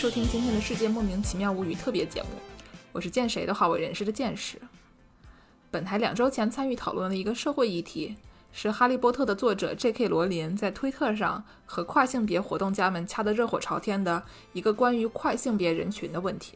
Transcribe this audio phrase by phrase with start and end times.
[0.00, 2.28] 收听今天的世界莫名其妙物语特别节目，
[2.90, 4.58] 我是见谁都好为人师的见识。
[5.70, 8.16] 本台两周前参与讨论的一个社会议题，
[8.50, 10.08] 是《哈利波特》的作者 J.K.
[10.08, 14.22] 罗琳在推特上和跨性别活动家们掐得热火朝天的
[14.54, 16.54] 一个关于跨性别人群的问题。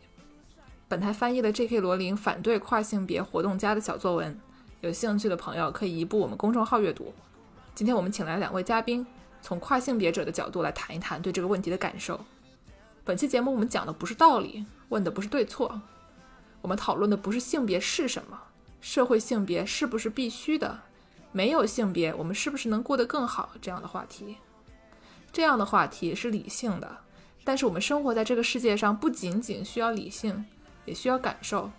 [0.89, 1.81] 本台翻译了 J.K.
[1.81, 4.41] 罗琳反对跨性别活动家的小作文，
[4.81, 7.13] 有兴趣的朋友可以移步我们公众号阅读。
[7.75, 9.07] 今天我们请来两位嘉宾，
[9.43, 12.19] 从跨性别者的角度来谈一谈对这个问题的感受。
[13.07, 15.79] 本期节目我们讲的不是道理，问的不是对错，
[16.63, 18.41] 我们讨论的不是性别是什么，
[18.81, 20.81] 社会性别是不是必须的，
[21.31, 24.39] 没有性别我们是不是能过得更好这样的话题。
[25.31, 26.97] 这样的话题是理性的，
[27.45, 30.47] 但是我们生活在这个世界上不仅仅需要理性，
[30.87, 31.71] 也需要感受。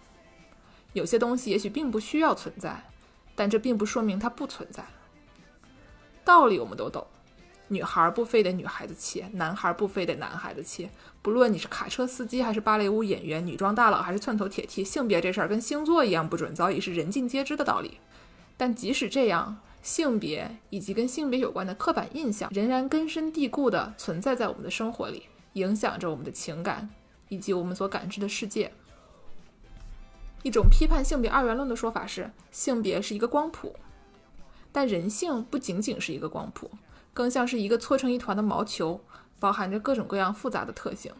[0.93, 2.83] 有些东西也许并不需要存在，
[3.33, 4.85] 但这并不说明它不存在。
[6.23, 7.07] 道理我们都懂。
[7.67, 10.89] 女孩不非得女孩子气，男孩不非得男孩子气。
[11.21, 17.97] 不论你是卡车司机还是芭蕾舞演员，女装大佬还是寸头铁梯，性别这事儿跟星座一样不准，早已是人尽皆知的道理。
[18.55, 26.89] 但即使这样，性别以及跟性别有关的刻板印象仍然根深蒂固地存在在我们的生活里，影响着我们的情感
[27.29, 28.72] 以及我们所感知的世界。
[30.44, 33.75] 一种批判性别二元论的说法是，性别是一个光谱，
[34.72, 36.69] 但人性不仅仅是一个光谱。
[37.16, 38.99] 更像是一个搓成一团的毛球，
[39.39, 41.13] 包含着各种各样复杂的特性。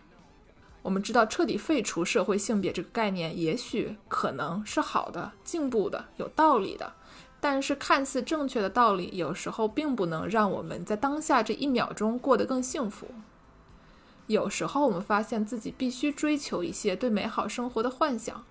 [0.82, 6.94] 我们知道，彻底废除社会性别这个概念，也许可能是好的、进步的、有道理的。
[7.40, 13.08] 但是，看似正确的道理，有时候并不能让我们在当下这一秒钟过得更幸福。
[14.28, 18.44] 有时候，我们发现自己必须追求一些对美好生活的幻想，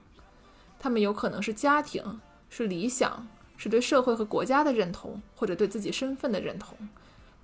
[0.79, 6.77] 他们有可能是家庭、是理想、是对社会和国家的认同，或者对自己身份的认同。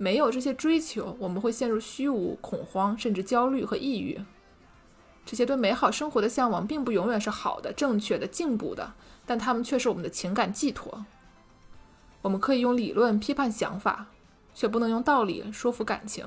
[0.02, 4.18] 没有这些追求，我们会陷入虚无、恐慌，甚至焦虑和抑郁。
[5.26, 8.94] 这些对美好生活的向往，并不永远是好的、正确的、进步的，
[9.26, 11.04] 但它们却是我们的情感寄托。
[12.22, 14.06] 我们可以用理论批判想法，
[14.54, 16.24] 却不能用道理说服感情。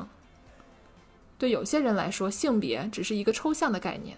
[1.40, 4.16] 对有些人来说，性别只是一个抽象的概念；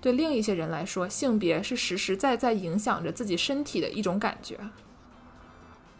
[0.00, 4.56] 对另一些人来说，性别是实实在在影响着自己身体的一种感觉。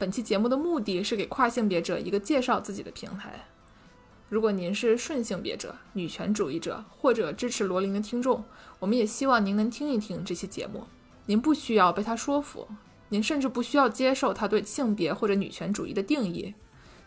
[0.02, 3.46] 本期节目的目的是给跨性别者一个介绍自己的平台。
[4.28, 8.42] 如果您是顺性别者、女权主义者或者支持罗琳的听众，
[8.80, 10.82] 我们也希望您能听一听这期节目。
[11.26, 12.66] 您不需要被他说服，
[13.10, 16.52] 您甚至不需要接受他对性别或者女权主义的定义。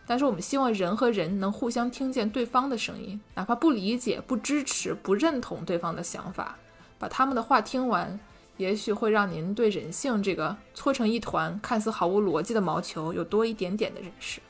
[0.06, 6.56] 但是我们希望人和人能互相听见对方的声音，哪怕不理解、不支持、不认同对方的想法，
[6.98, 8.18] 把他们的话听完。
[8.56, 14.40] 也许会让您对人性这个搓成一团、看似毫无逻辑的毛球有多一点点的认识。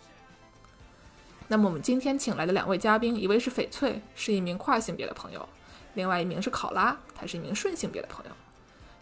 [1.49, 5.41] 那么，我们今天请来的两位嘉宾，一位是翡翠，是一名跨性别的朋友；
[5.95, 8.31] 另外一名是考拉，他是一名顺性别的朋友。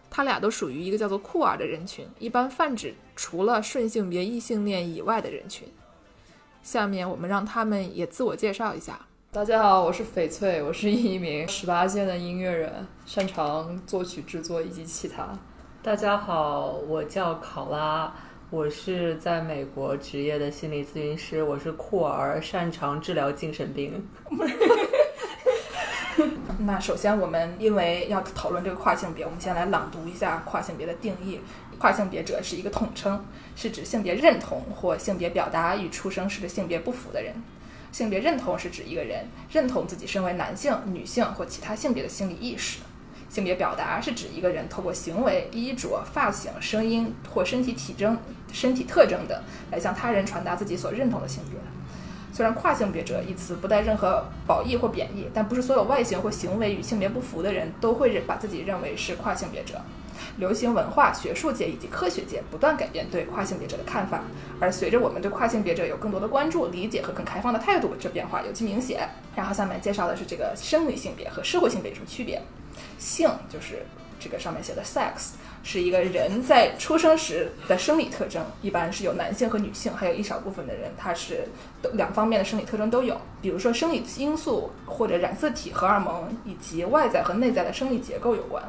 [0.09, 5.67] 他俩都属于一个叫做酷儿的人群，一般泛指除了顺性别异性恋以外的人群。
[6.63, 9.07] 下面我们让他们也自我介绍一下。
[9.35, 15.27] 大家好，我是翡翠，我是一名十八线的音乐人，擅长作曲制作以及其他。
[15.83, 18.13] 大家好，我叫考拉，
[18.49, 24.07] 我是在美国职业的心理咨询师，我是酷儿，擅长治疗精神病。
[26.59, 31.41] 那首先，我们因为要讨论这个跨性别，我们先来朗读一下跨性别的定义：
[31.77, 33.21] 跨性别者是一个统称，
[33.57, 37.35] 是指性别认同或性别表达与出生时的性别不符的人。
[37.95, 42.79] 性别认同是指一个人认同自己身为男性、女性或其他性别的心理意识。
[43.29, 48.17] 性别表达是指一个人透过行为、衣着、发型、声音或身体体征、
[48.51, 49.41] 身体特征等
[49.71, 51.57] 来向他人传达自己所认同的性别。
[52.33, 59.79] 虽然“跨性别者”一词不带任何褒义或贬义，但不是所有外形或行为与性别不符的人都会认把自己认为是跨性别者。
[60.37, 64.21] 流行文化、学术界以及科学界不断改变对跨性别者的看法，
[64.59, 69.09] 而随着我们对跨性别者有更多的关注、理解和更开放的态度，这变化尤其明显。
[69.35, 72.41] 然后下面介绍的是这个生理性别和社会性别有什么区别？
[72.97, 73.85] 性就是
[74.19, 75.33] 这个上面写的 sex，
[75.63, 81.47] 是一个人在出生时的生理特征，一般是有男性和女性，还有一少部分的人他是
[81.93, 88.63] 两方面的生理特征都有，比如说生理因素或者染色体、荷尔蒙以及外在和内在的生理结构有关。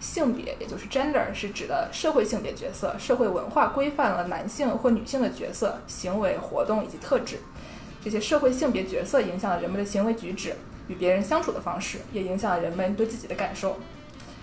[0.00, 2.94] 性别，也就是 gender，是指的社会性别角色。
[2.98, 7.38] 社会文化规范了男性或女性的角色、行为、活动以及特质。
[8.04, 10.54] 这些社会性别角色影响了人们的行为举止、
[10.88, 13.78] 与别人相处的方式，也影响了人们对自己的感受。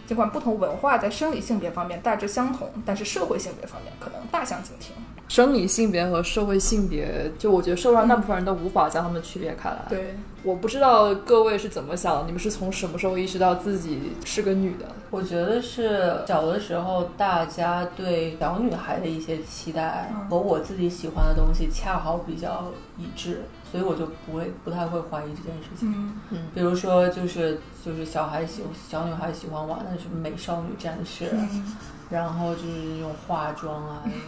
[0.05, 4.93] 尽管不同文化在生理性别方面大致相同，但是社会性别方面可能大相径庭。
[5.33, 9.83] 生理性别和社会性别，就我觉得社会上大部分人都无法将他们区别开来。
[9.89, 14.85] 对，我不知道各位是怎么想，你们是从什么时候意识到自己是个女的？
[15.09, 22.65] 我觉得是小的时候，大家对小女孩的一些期待嗯和我自己喜欢的东西恰好比较
[22.99, 23.41] 一致，
[23.71, 25.91] 所以我就不会不太会怀疑这件事情。
[26.29, 31.75] 嗯比如说，就是就是小孩喜小女孩喜欢玩的什么美少女战士，嗯
[32.11, 34.19] 然后就是那种化妆啊，那种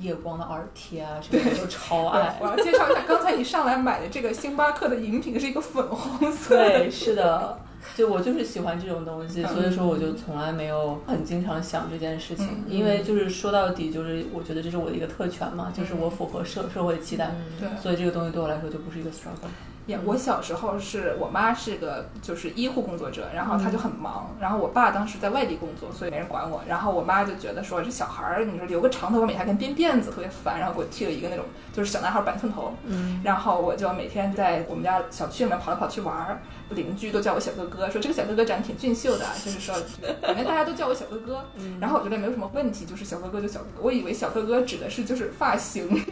[0.00, 2.46] 夜光的耳贴啊，什么的都超爱我。
[2.46, 7.58] 要介绍一下，刚才你上来买的这个星巴克的饮品是一个粉红色的，对，是的，
[7.96, 17.30] 就我就是喜欢这种东西，嗯所以说我就从来没有很经常想这件事情，嗯因为就是说到底就是我觉得这是我的一个特权嘛，就是我符合社社会期待，
[17.60, 17.68] 对。
[17.80, 19.50] 所以这个东西对我来说就不是一个 struggle。
[19.86, 36.40] 也，我小时候是我妈是个就是医护工作者，然后她就很忙，然后我爸当时在外地工作，所以没人管我，然后我妈就觉得说这小孩儿，你说留个长头发，每天跟编辫子，特别烦，然后给我剃了一个那种就是小男孩板寸头，嗯，然后我就每天在我们家小区里面跑来跑去玩儿，
[36.70, 41.44] 邻居都叫我小哥哥，说这个小哥哥长得挺俊秀的，就是说里面大家都叫我小哥哥，
[41.78, 45.88] 然后我觉得没有什么问题，就是小哥哥就小哥哥，我以为小哥哥指的是就是发型。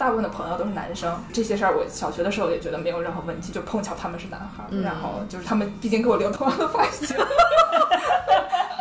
[0.00, 7.14] 大部分的朋友都是男生，这些事儿我小学的时候也觉得没有任何问题，就碰巧他们是男孩然后就是他们毕竟给我留同样的发型。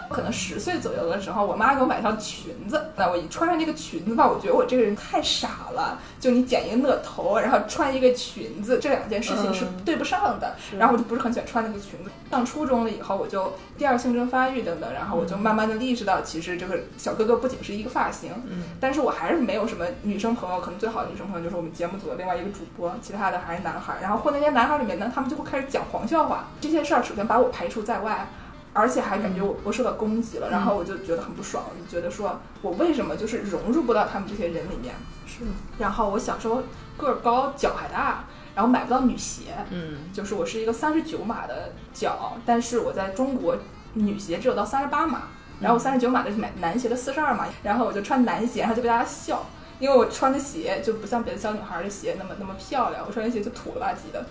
[0.09, 5.99] 可能十岁左右的时候，我妈给我买条裙子，那我一穿上这个裙子吧，我觉得我这个人太傻了。
[6.19, 10.55] 就你剪一个那头，然后穿一个裙子，这两件事情是嗯对不上的。
[10.77, 12.09] 然后我就不是很喜欢穿那个裙子。
[12.29, 23.99] 上初中了以后，我就第二性征发育等等，然后我就慢慢的意识到，其实这个小哥哥不仅是一个发型，嗯但是我还是没有什么女生朋友，可能最好的女生朋友就是我们节目组的另外一个主播，其他的还是男孩儿。
[24.01, 28.27] 然后混那些男孩儿里面呢，他们就会开始讲黄笑话，这些事儿首先把我排除在外。
[28.73, 34.93] 而且还感觉我我受到攻击了，然后我就觉得很不爽，我就觉得说我为什么就是融入不到他们这些人里面？
[35.25, 35.39] 是，
[35.77, 36.61] 然后我小时候
[36.97, 38.25] 个儿高，脚还大，
[38.55, 39.97] 然后买不到女鞋，嗯。
[40.13, 43.57] 就是我是一个三十九码的脚，但是我在中国
[43.93, 45.23] 女鞋只有到三十八码，
[45.59, 49.45] 然后我三十九码的买男鞋的四十二码，然后我就穿男鞋，然后就被大家笑，
[49.79, 54.25] 因为我穿的鞋就不像别的小女孩的鞋那么那么漂亮，我穿的鞋就土了吧唧的。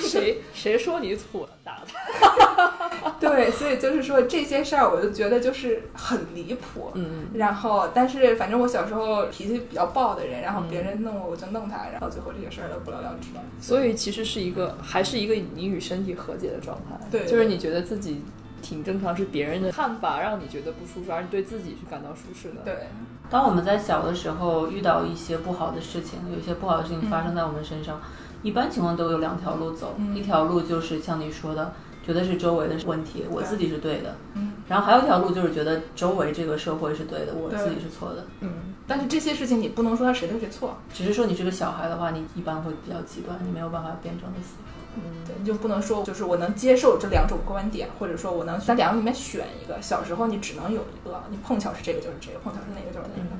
[0.00, 1.48] 谁谁说你土了？
[1.64, 3.12] 打他！
[3.20, 6.90] 对，所以就是说这些事儿，我就觉得就是很离谱。
[6.94, 13.40] 嗯然后，但是反正我小时候脾气比较暴的人，然后别人弄我我就弄他，然后最后这些事儿都不了了之了。
[13.60, 16.98] 所以其实是一个，还是一个你与身体和解的状态。
[17.10, 18.22] 对就是你觉得自己
[18.60, 22.88] 挺正常，是别人的看法让你觉得不舒服，而你对自己是感到舒适的。，对，
[23.28, 28.00] 当我们在小的时候遇到一些不好的事情，有一些不好的事情发生在我们身上，
[28.42, 31.72] 一般情况都有两条路走，嗯一条路就是像你说的，
[32.06, 38.24] 觉得是周围的问题，我自己是对的，嗯然后还有一条路就是觉得周围这个社会是对的，我自己是错的。
[38.40, 38.50] 嗯。
[38.86, 44.69] 但是这些事情你不能说他谁对谁错，只是说你是个小孩的话，你一般会比较极端，你没有办法辩证的思考。
[44.96, 49.80] 嗯对，你就不能说就是我能接受这两种观点，或者说我能在两个里面选一个。
[49.80, 53.30] 小时候你只能有一个，你碰巧是这个就是这个，碰巧是那个就是那个。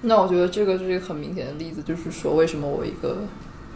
[0.00, 3.18] 那我觉得这个是一个很明显的例子，就是说为什么我一个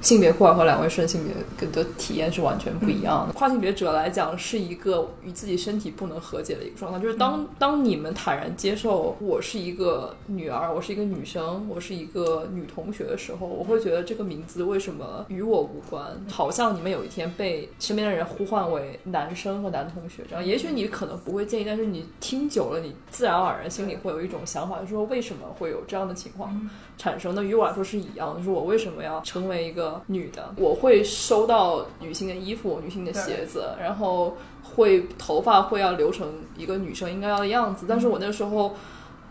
[0.03, 3.33] 性别酷儿和两位顺性别的体验是完全不一样的。
[3.33, 6.99] 跨性别者来讲，是一个与自己身体不能和解的一个状态。
[6.99, 16.05] 就是当当你们坦然接受我是一个女儿，我是一个女生，我是一个女同学的时候，我会觉得这个名字为什么与我无关？
[16.29, 20.45] 好像你们有一天被身边的人呼唤为男生和男同学这样。
[20.45, 26.69] 也许你可能不会介意，但是你听久了，你自然而然心里会有一种想法，就是说为什么会有这样的情况？
[27.03, 28.37] 产生的，于我来说是一样的。
[28.37, 30.55] 就是我为什么要成为一个女的？
[30.57, 37.87] 我会收到女性的衣服、女性的鞋子，然后会头发会要留成一个女生应该要的样子。
[37.89, 38.73] 但是我那时候。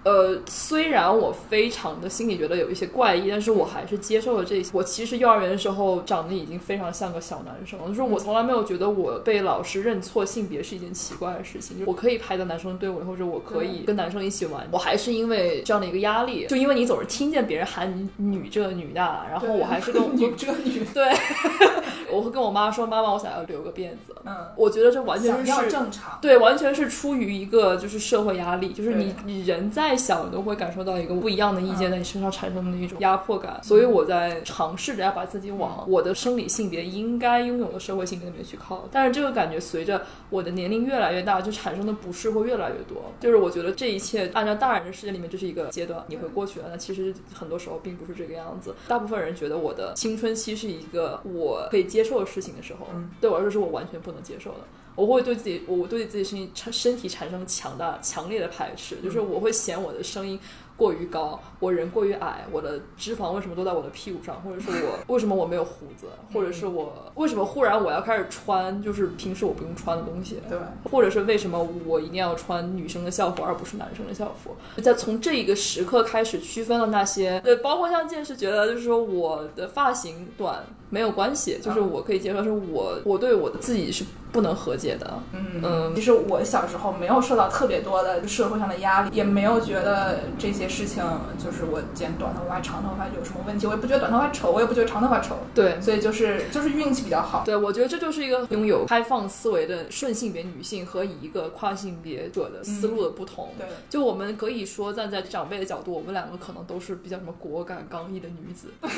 [0.03, 4.71] 呃，虽然我非常的心里觉得有一些怪异，但是我还是接受了这些。
[4.73, 11.77] 我其实幼儿园的时候长得已经非常像个小男生了，就是我从来没有觉得我被老师认错性别是一件奇怪的事情。
[11.77, 21.13] 就是我可以排在男生队伍里，或者我可以跟男生一起玩，我还是因为这样的一个压力，就因为你总是听见别人喊你女这女那，然后我还是跟我 女这女，对，
[22.11, 24.15] 我会跟我妈说，妈妈，我想要留个辫子。
[24.25, 26.19] 嗯，我觉得这完全是正常。
[26.21, 33.59] 对，完全是出于一个就是社会压力，就是你你人再小，你都会感受到一个不一样的意见嗯在你身上产生的一种压迫感。
[33.63, 43.11] 所以我在尝试着要把自己往我的生理性别应该拥有的社会性别里面去靠，但是这个感觉随着我的年龄越来越大，就产生的不适会越来越多。
[43.19, 46.67] 就是我觉得这一切按照大人的世界里面，这是一个阶段，你会过去了。
[46.69, 48.75] 那其实很多时候并不是这个样子。
[48.87, 52.87] 大部分人觉得我的青春期是一个我可以接受的事情的时候，
[53.19, 54.59] 对我来说是我完全不能接受的。
[54.93, 60.37] 我会对自己，我对自己身体产身体产生强大、强烈的排斥，就是我会嫌我的声音
[60.75, 70.59] 过于高，我人过于矮，我的脂肪为什么都在我的屁股上，或者是我 为什么我没有胡子，或者是我为什么忽然我要开始穿就是平时我不用穿的东西，对，
[70.91, 74.57] 或者是为什么我一定要穿女生的校服而不是男生的校服？
[74.81, 91.03] 在从这一个时刻开始区分了那些，对，包括像剑士觉得就是说我的发型短没有关系，就是我可以接受，是我我对我自己是不能和解的，嗯嗯其实我小时候没有受到特别多的社会上的压力，也没有觉得这些事情
[91.43, 95.79] 就是我剪短头发、长头发有什么问题，我也不觉得短头发丑，我也不觉得长头发丑，对。
[95.81, 97.43] 所以就是就是运气比较好。
[97.45, 103.49] 对，我觉得这就是一个拥有开放思维的顺性别女性和以一个跨性别者的思路的不同。
[103.57, 108.67] 对，就我们可以说站在长辈的角度，我们两个可能都是比较什么果敢刚毅的女子。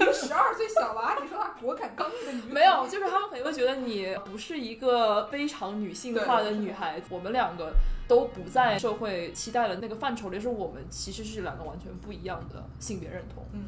[0.00, 7.08] 一个十二岁小娃，你说她果敢刚毅的女子没有，就是他们可能会觉得你不是一个非常女性化的女孩子。
[7.10, 7.74] 我们两个
[8.08, 13.44] 都不在社会期待的那个范畴里，是我们其实是两个完全不一样的性别认同。
[13.52, 13.60] 嗯，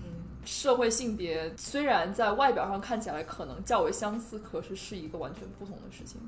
[0.47, 6.19] 社会性别虽然在外表上看起来可能较为相似，可是是一个完全不同的事情。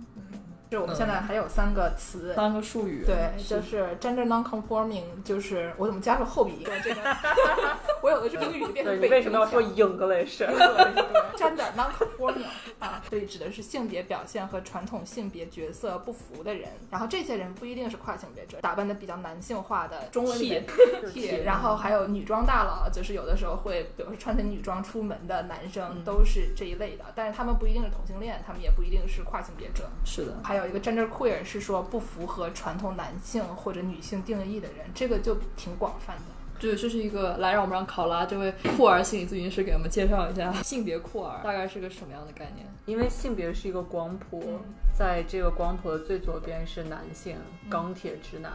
[0.75, 2.35] 就是我们现在还有三个词。
[2.35, 6.67] 三个术语，对，就是 gender non-conforming，就是我怎么加入后鼻音？
[6.83, 7.01] 这个
[8.03, 12.47] 我有的是英语变成，北你为什么要说 English？gender non-conforming
[12.81, 16.71] 啊，所以指的是性别表现和传统性别角色不符的人。
[16.91, 20.67] 然后这些人不一定是跨性别者，打扮的比较男性化的，中文里面
[21.13, 27.05] T，然后还有女装大佬，就是有的时候会，比如说穿着女装出门的男生，都是这一类的。
[27.15, 29.89] 但是他们不一定是同性恋，他们也不一定是跨性别者。
[30.05, 30.35] 是的。
[30.43, 36.23] 还有一个 gender queer 是说不符合传统男性或者女性定义的人，这个就挺广泛的。
[36.61, 42.65] 对，这是一个来让我们让考拉这位酷儿心理咨询师给我们介绍一下性别酷儿大概是个什么样的概念。
[42.87, 44.61] 因为性别是一个光谱，
[44.97, 47.37] 在这个光谱的最左边是男性，
[47.69, 48.53] 钢铁直男；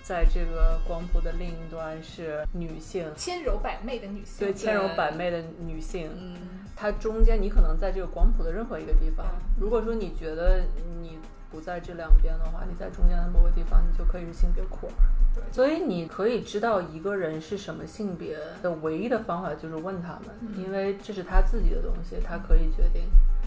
[0.00, 6.08] 在这个光谱的另一端是女性，千柔百媚的女性，对千柔百媚的女性。
[6.16, 6.36] 嗯，
[6.76, 9.42] 它中间你可能在这个光谱的任何一个地方嗯。
[9.58, 10.62] 如果说你觉得
[11.02, 11.18] 你
[11.50, 14.92] 不在这两边的话，你在中间的某个地方，你就可以是性别酷儿。
[15.34, 23.02] 对所以你可以知道一个人是什么性别的唯一的方法就是问他们，因为这是他自己的东西，他可以决定。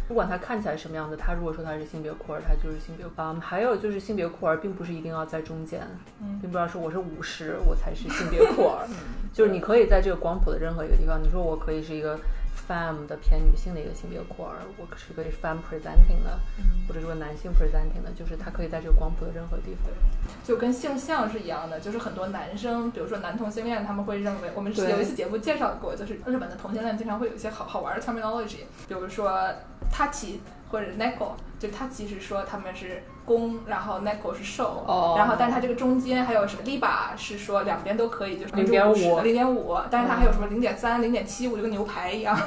[0.05, 3.33] 不管他看起来什么样子，他如果说他是性别酷儿，他就是性别酷儿。
[3.33, 5.81] 嗯，还有就是性别酷儿，并不是一定要在中间，
[6.21, 8.85] 嗯并不要说我是五十，我才是性别酷儿。
[9.31, 12.19] 就是你可以在这个光谱的任何一个地方，你说我可以是一个
[12.67, 16.39] femme 的偏女性的一个性别酷儿，我是可以 femme presenting 的，
[16.87, 19.91] 或者说男性 presenting 的，就是它可以在这个光谱的任何地方。
[20.43, 29.31] 就跟性向是一样的，就是很多男生，比如说男同性恋，他们会认为，我们对有一次节目介绍过，就是日本的同性恋经常会有一些好好玩的 terminology，比如说
[29.91, 30.39] tachi
[30.71, 42.37] 或者 neko，就 tachi 是说他们是攻，然后 neko 是受，哦然后但是它这个中间还有什么 liba 是说两边都可以，就是零点五零点五，但是它还有什么零点三、零点七五，就跟牛排一样，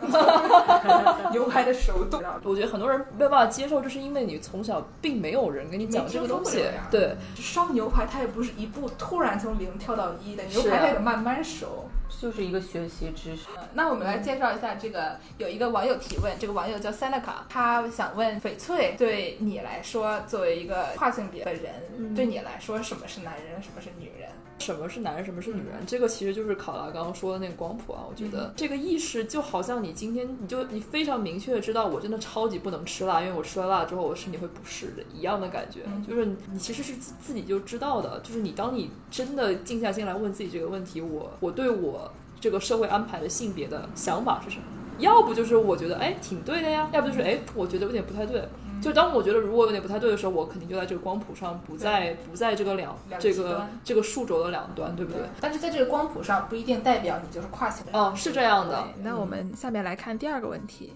[1.33, 2.21] 牛排的熟度。
[2.43, 6.63] 我觉得很多人没有办法接受，就是因为你从小并没有人跟你讲这个东西。
[6.91, 11.89] 对，烧牛排它也不是一步突然从零跳到一的，牛排它得慢慢熟。
[12.09, 13.47] 就是一个学习知识。
[13.75, 19.06] 那我们来介绍一下这个，有一个网友提问，这个网友叫 Seneca，他想问翡翠，对
[19.39, 24.29] 你来说，作为一个跨性别的人，对你来说，什么是男人，什么是女人？
[24.59, 25.85] 什么是男人，什么是女人？
[25.87, 28.05] 这个其实就是考拉刚刚说的那个光谱啊。
[28.09, 35.81] 我觉得这个意识就好像你今天你就你非常明确的知道，我真的超级不能吃辣，因为我吃了辣之后我身体会不适的一样的感觉。
[36.09, 42.11] 就是你其实是自自己就知道的，就是你当你真的静下心来问自己这个问题，我我对我
[42.41, 44.65] 这个社会安排的性别的想法是什么？
[44.99, 48.43] 要不就是我觉得哎挺对的呀，要不就是哎我觉得有点不太对。
[48.83, 55.23] 就当我觉得如果有点不太对的时候，我肯定就在这个光谱上，不在不在这个两两这个这个数轴的两端，对不对？
[55.41, 57.99] 但是在这个光谱上，不一定代表你就是跨性别。
[57.99, 58.85] 哦，是这样的。
[59.03, 60.93] 那我们下面来看第二个问题，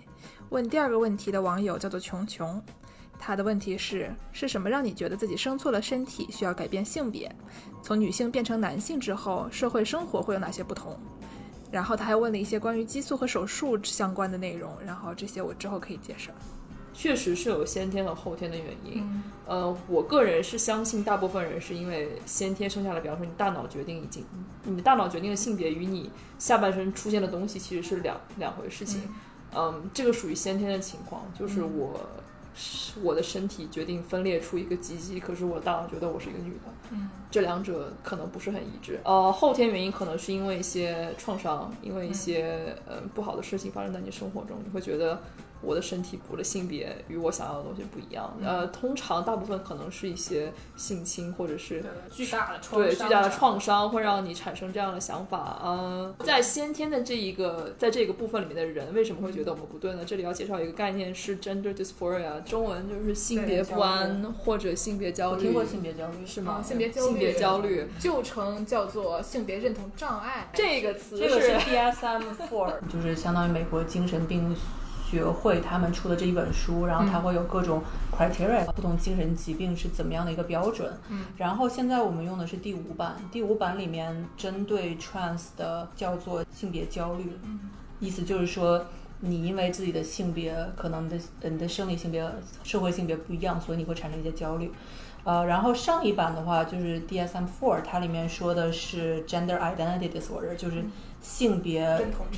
[0.50, 2.62] 问第二个问题的网友叫做琼琼，
[3.18, 7.34] 他的问题是：是什么让你觉得自己生错了身体，需要改变性别？
[7.82, 10.98] 从女性变成男性之后，社会生活会有哪些不同？
[11.70, 16.30] 然后他还问了一些关于激素和手术相关的内容，然后这些我之后可以介绍。
[17.00, 19.00] 确实是有先天和后天的原因。
[19.00, 24.22] 嗯呃，我个人是相信大部分人是因为先天生下来，比方说你大脑决定已经，
[24.64, 29.00] 你的大脑决定的性别与你下半身出现的东西其实是两两回事情。
[29.56, 31.98] 嗯，这个属于先天的情况，就是我。
[32.52, 38.98] 是我的身体决定分裂出一个鸡鸡，可是我大脑觉得我是一个女的，嗯，这两者可能不是很一致。
[39.04, 45.22] 呃，后天原因可能是因为一些创伤，因为一些呃不好的事情发生在你生活中，你会觉得
[45.62, 48.36] 我的身体补的性别与我想要的东西不一样。
[48.42, 55.58] 呃，通常大部分可能是一些性侵或者是巨大的创对巨大的创伤会让你产生这样的想法。
[55.62, 60.04] 呃，在先天的这一个在这个部分里面的人，为什么会觉得我们不对呢？
[60.04, 65.36] 这里要介绍一个概念是 gender dysphoria，中文就是性别不安或者性别焦虑。
[65.36, 66.60] 我听过性别焦虑是吗？
[66.60, 70.48] 啊性别焦虑性别焦虑旧称叫做性别认同障碍。
[70.52, 74.54] 这个词这个是 DSM Four，就是相当于美国精神病
[75.10, 77.82] 学会他们出的这一本书，然后它会有各种
[78.16, 80.92] criteria，、不同精神疾病是怎么样的一个标准。
[81.08, 87.32] 嗯，然后现在我们用的是第五版，第五版里面针对 trans 的叫做性别焦虑，
[87.98, 88.86] 意思就是说。
[89.22, 92.26] 你因为自己的性别，可能你的呃你的生理性别、
[92.62, 94.72] 社会性别不一样，所以你会产生一些焦虑。
[95.24, 100.82] 呃，然后上一版的话就是 DSM-4，它里面说的是 gender identity disorder，就是
[101.20, 101.80] 性别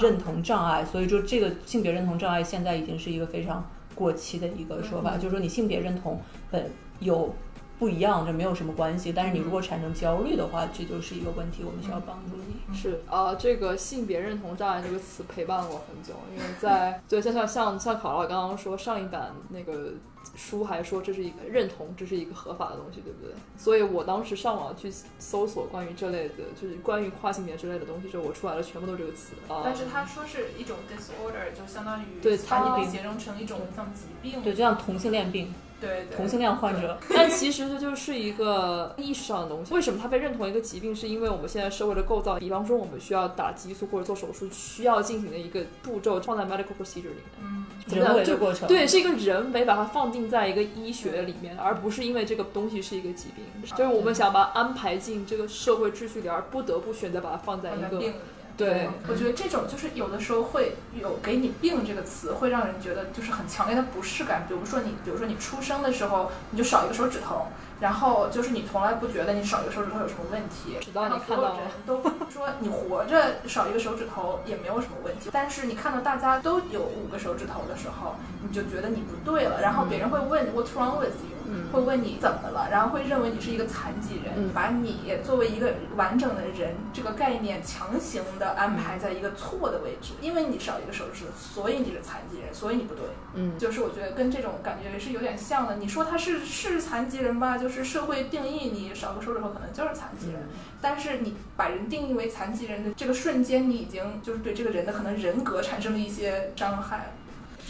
[0.00, 0.84] 认同障碍。
[0.84, 6.20] 所以说这个性别认同障碍现在已经是一个非常过期的一个说法，就是说你性别认同
[6.50, 6.70] 本
[7.00, 7.34] 有
[7.78, 9.12] 不一样，这没有什么关系。
[9.12, 12.74] 但是你如果产生焦虑的话，这就是一个问题，我们需要帮助你。
[12.74, 19.92] 是啊、这个性别认同障碍这个词陪伴了我很久，因为在 对像像像像考老刚刚说上一版那个
[20.34, 23.34] 书还说这是一个认同，这是一个合法的东西，对不对？
[23.56, 29.60] 所以我当时上网去搜索关于这类的，就是关于跨性别之类的东西之后，我出来的全部都是这个词啊。
[29.64, 34.42] 但是他说是一种 disorder，就相当于对它你可以形容成一种像疾病。
[34.42, 39.74] 对，就像同性恋病、对对，同性恋患者，但其实这就是一个意识上的东西。
[39.74, 40.94] 为什么它被认同一个疾病？
[40.94, 47.24] 是因为我们现在社会的构造，比方说我们需要打激素或者做手术，需要进行的一个步骤放在 medical procedure 里面。
[47.42, 48.68] 嗯，人为的过程。
[48.68, 53.44] 对，是一个人为把它放定在一个医学里面，而不是因为这个东西是一个疾病。
[53.76, 58.14] 就是我们想把它安排进这个社会秩序里，而不得不选择把它放在一个病里面。
[58.54, 64.44] 对我觉得这种就是有的时候会有“给你病”这个词，会让人觉得就是很强烈的不适感。
[64.46, 67.46] 比如说你，比如说你出生的时候你就少一个手指头，
[67.82, 81.31] 然后就是你从来不觉得你少一个手指头有什么问题，直到你看到人都说你活着少一个手指头也没有什么问题，但是你看到大家都有五个手指头的时候，你就觉得你不对了，然后别人会问 What's wrong with you？
[81.52, 93.04] 嗯会问你怎么了，然后会认为你是一个残疾人，嗯把你作为一个完整的人这个概念强行的安排在一个错的位置，因为你少一个手指，所以你是残疾人，所以你不对。
[93.34, 95.76] 嗯，就是我觉得跟这种感觉是有点像的。
[95.76, 100.42] 你说他是是残疾人吧，就是社会定义你少个手指头可能就是残疾人，
[100.80, 107.12] 但是你把人定义为残疾人的这个瞬间，你已经就是对这个人的可能人格产生了一些伤害。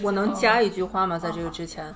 [0.02, 1.18] 我能加一句话吗？
[1.18, 1.94] 在这个之前，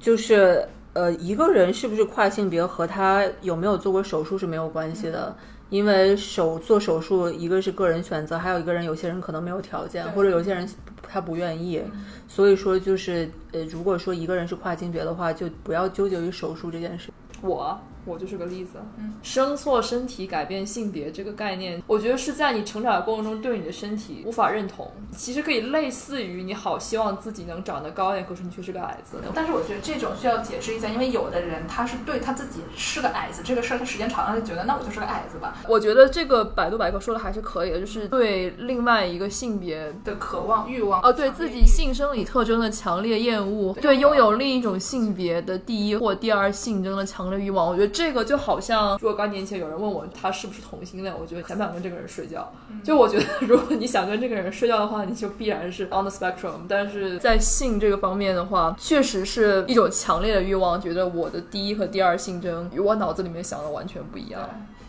[0.00, 5.36] 就是呃，一个人是不是跨性别和他有没有做过手术是没有关系的。
[5.70, 10.68] 因为手做手术，一个是个人选择，还有一个人有些人可能没有条件，或者有些人
[11.02, 11.82] 他不愿意。
[12.28, 17.10] 所以说，就是呃，如果说一个人是跨性别的话，就不要纠结于手术这件事。
[17.40, 18.78] 我我就是个例子。
[18.98, 29.18] 嗯，生错身体改变性别这个概念，我觉得是在你成长的过程中对你的身体无法认同，其实可以类似于你好希望自己能长得高一点，可是你却是个矮子。
[29.34, 52.52] 但是我觉得这种需要解释一下，因为有的人他是对他自己是个矮子这个事儿，他时间长了就觉得那我就是个矮子吧我觉得这个百度百科说的还是可以的，就是对另外一个性别的渴望欲望哦，对自己性生理特征的强烈厌恶，对拥有另一种性别的第一或第二性征的强烈欲望，我觉得这个就好像若干年前有人问我他是不是同性恋，我觉得想不想跟这个人睡觉？
[52.82, 56.66] 就我觉得如果你想跟这个人睡觉的话，你就必然是 on the spectrum。
[56.68, 64.40] 但是在性这个方面的话，确实是一种强烈的欲望，觉得我的第一和第二性征与我脑子里面想的完全不一样。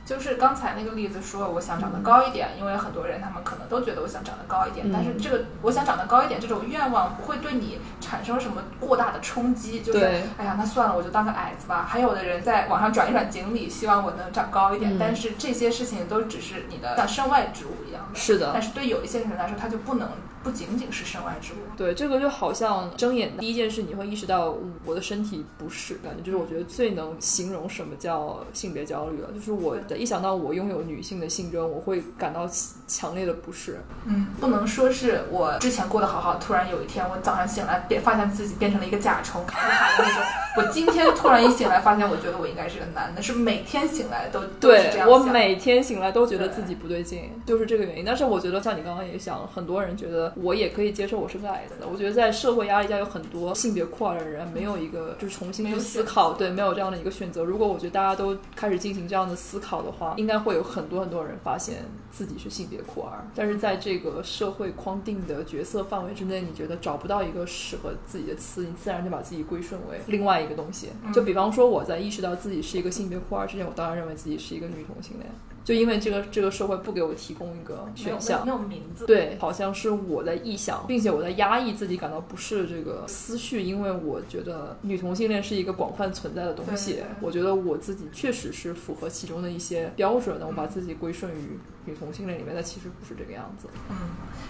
[0.05, 11.87] 就是刚才那个例子说，我想长得高一点，因为很多人他们可能都觉得我想长得高一点，但是这个我想长得高一点这种愿望不会对你产生什么过大的冲击，就是对哎呀，那算了，我就当个矮子吧。
[11.89, 18.19] 还有的人在网上转一转锦鲤，希望我能长高一点，嗯但是这些事情都只是你的像身外之物一样的。
[18.19, 20.07] 是的但，是对有一些人来说，他就不能
[20.45, 21.57] 不仅仅是身外之物。
[21.75, 29.29] 对，这个就好像睁眼第一件事，你会意识到嗯我的身体不适，感觉就是我觉得最能形容什么叫性别焦虑了。
[29.33, 32.47] 就是我一想到我拥有女性的性征，我会感到
[32.87, 33.79] 强烈的不适。
[34.05, 40.23] 嗯，不能说是我之前过得好好，突然有一天我早上醒来，变发现自己变成了一个甲虫，卡卡的那种。
[40.57, 48.05] 我今天突然一醒来，发现我觉得我应该是个男的，是每天醒来都对我每天醒来都觉得自己不对劲，就是这个原因。
[48.05, 51.87] 但是我觉得像你刚刚也想，很多人觉得我也可以接受我是个矮子的。
[51.87, 57.43] 我觉得在社会压力下，有很多性别酷儿的人没有一个就是重新去思考，对，没有这样的一个选择。
[57.43, 63.25] 如果我觉得大家都开始进行这样的思考的话，应该会有很多很多人发现自己是性别酷儿。
[63.33, 70.89] 但是在这个社会框定的角色范围之内，你觉得找不到一个适合自己的词，你自然就把自己归顺为另外一个东西。
[71.13, 75.31] 就比方说，我在意识到自己是一个性别酷儿之前，我当然认为自己是一个女同性恋。
[75.65, 93.67] 就因为这个这个社会不给我提供一个选项，没有名字，对，好像是我在臆想，并且我在压抑自己感到不适的这个思绪，因为我觉得女同性恋是一个广泛存在的东西，我觉得我自己确实是符合其中的一些标准的，我把自己归顺于女同性恋里面，但其实不是这个样子。
[93.89, 93.95] 嗯，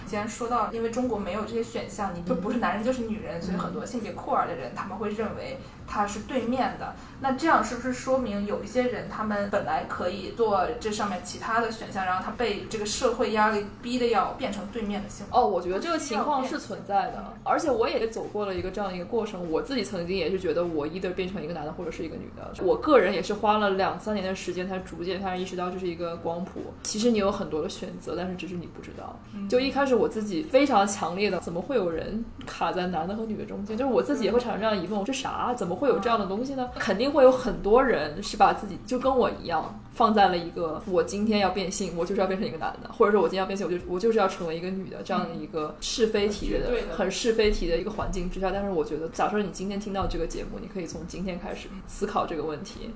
[0.06, 6.94] 既然说到，因为中国没有这些选项，你就不是男人就是女人，所以很多性别酷儿的人他们会认为他是对面的。
[7.18, 15.24] 那这样是不是说明有一些人他们本来可以做这上面其他的选项，然后他被这个社会压力逼的要变成对面的性？
[15.30, 19.50] 哦，我觉得这个情况是存在的，而且我也走过了一个这样的一个过程。
[19.50, 22.52] 我自己曾经也是觉得我 either 变成一个男的或者是一个女的。
[22.62, 26.60] 我个人也是花了两三年的时间才逐渐开始意识到这是一个光谱。
[26.82, 29.18] 其实你有很多的选择，但是只是你不知道。
[29.48, 33.74] 就一开始我自己非常强烈的，怎么会有人卡在男的和女的中间？
[33.74, 35.54] 就是我自己也会产生这样疑问：我这啥？
[35.54, 36.68] 怎么会有这样的东西呢？
[36.78, 48.50] 肯定会有很多人是把自己就跟我一样放在了一个我今天要变性，我就是要变成一个男的，或者说我今天要变性，我就我就是要成为一个女的这样的一个是非题的很是非题的一个环境之下。
[48.50, 52.90] 但是我觉得，假设你今天听到这个节目，你可以从今天开始思考这个问题。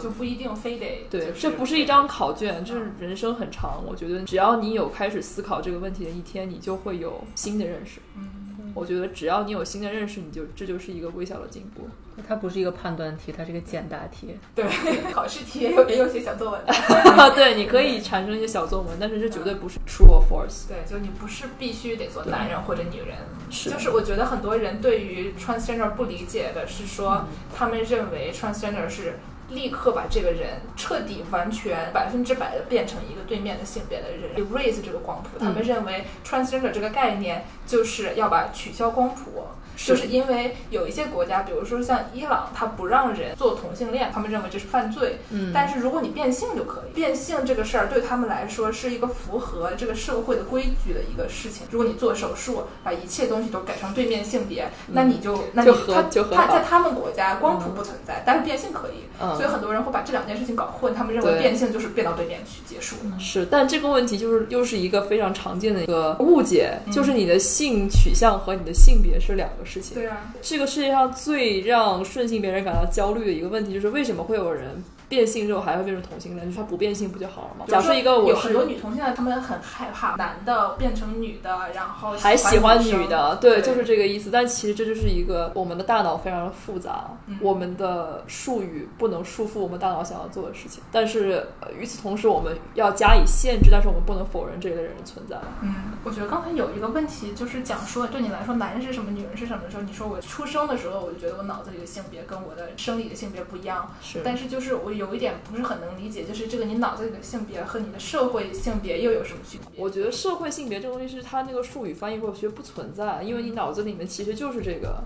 [0.00, 3.82] 就不一定非得对，这不是一张考卷，就是人生很长。
[3.84, 8.00] 我觉得只要你有开始思考这个问题的一天，你就会有新的认识。
[8.16, 8.39] 嗯，
[8.74, 11.88] 我觉得只要你有新的认识，你就这就是一个微小的进步。
[12.28, 14.36] 它不是一个判断题，它是个简答题。
[14.54, 14.64] 对，
[15.10, 16.60] 考试题也有也有写小作文。
[17.34, 20.68] 对，你可以产生一些小作文，但是这绝对不是 true or false。
[20.68, 23.16] 对，就你不是必须得做男人或者女人。
[23.50, 29.14] 是，就是我觉得很多人对于 transgender 不理解的是说，他们认为 transgender 是。
[29.50, 35.38] 立刻把这个人彻底、完全、百分之百的变成一个对面的性别的人，erase 这个光谱。
[35.38, 39.44] 他们认为 transgender 这个概念就是要把取消光谱。
[39.82, 45.20] 就是因为有一些国家，比如说像伊朗，他不让人做同性恋，他们认为这是犯罪。
[45.30, 51.66] 嗯，但是如果你变性就可以，变性这个事儿对他们来说是一个符合这个社会的规矩的一个事情。
[51.70, 59.08] 如果你做手术，把一切东西都改成对面性别，那你就那你他他在他们国家光谱不存在，但是变性可以。
[59.40, 62.96] 所以很多人会把这两件事情搞混，他们认为变性就是变到对面去结束。
[63.18, 69.64] 是，但这个问题就是又是一个非常常见的一个误解，就是你的性取向和你的性别是两个。
[69.64, 74.82] 事情对啊，这个世界上最让顺性别人感到焦虑的一个问题，就是为什么会有人？
[75.10, 77.64] 变性之后还会变成同性恋，就是他不变性不就好了吗？
[77.66, 84.30] 假设一个我有很多女同性恋，他们很害怕男的变成女的，然后还喜欢女的，对，就是这个意思。
[84.30, 90.80] 但其实这就是一个我们的大脑非常的复杂，我们的术语不能束缚我们大脑想要做的事情。
[90.92, 91.44] 但是
[91.76, 95.36] 与此同时，我们要加以限制，但是我们不能否认这一类人的存在。
[95.60, 103.92] 嗯，我觉得刚才有一个问题就是讲说，对你来说，男人是什么，女人是什么的时候，你说我出生的时候，我就觉得我脑子里的性别跟我的生理的性别不一样。
[104.00, 104.99] 是，但是就是我。
[105.00, 109.82] 有一点不是很能理解，就是这个你脑子里的性别和你的社会性别又有什么区别？
[109.82, 115.02] 我觉得社会性别这个东西是它那个术语翻译过去不存在，因为你脑子里面其实就是这个，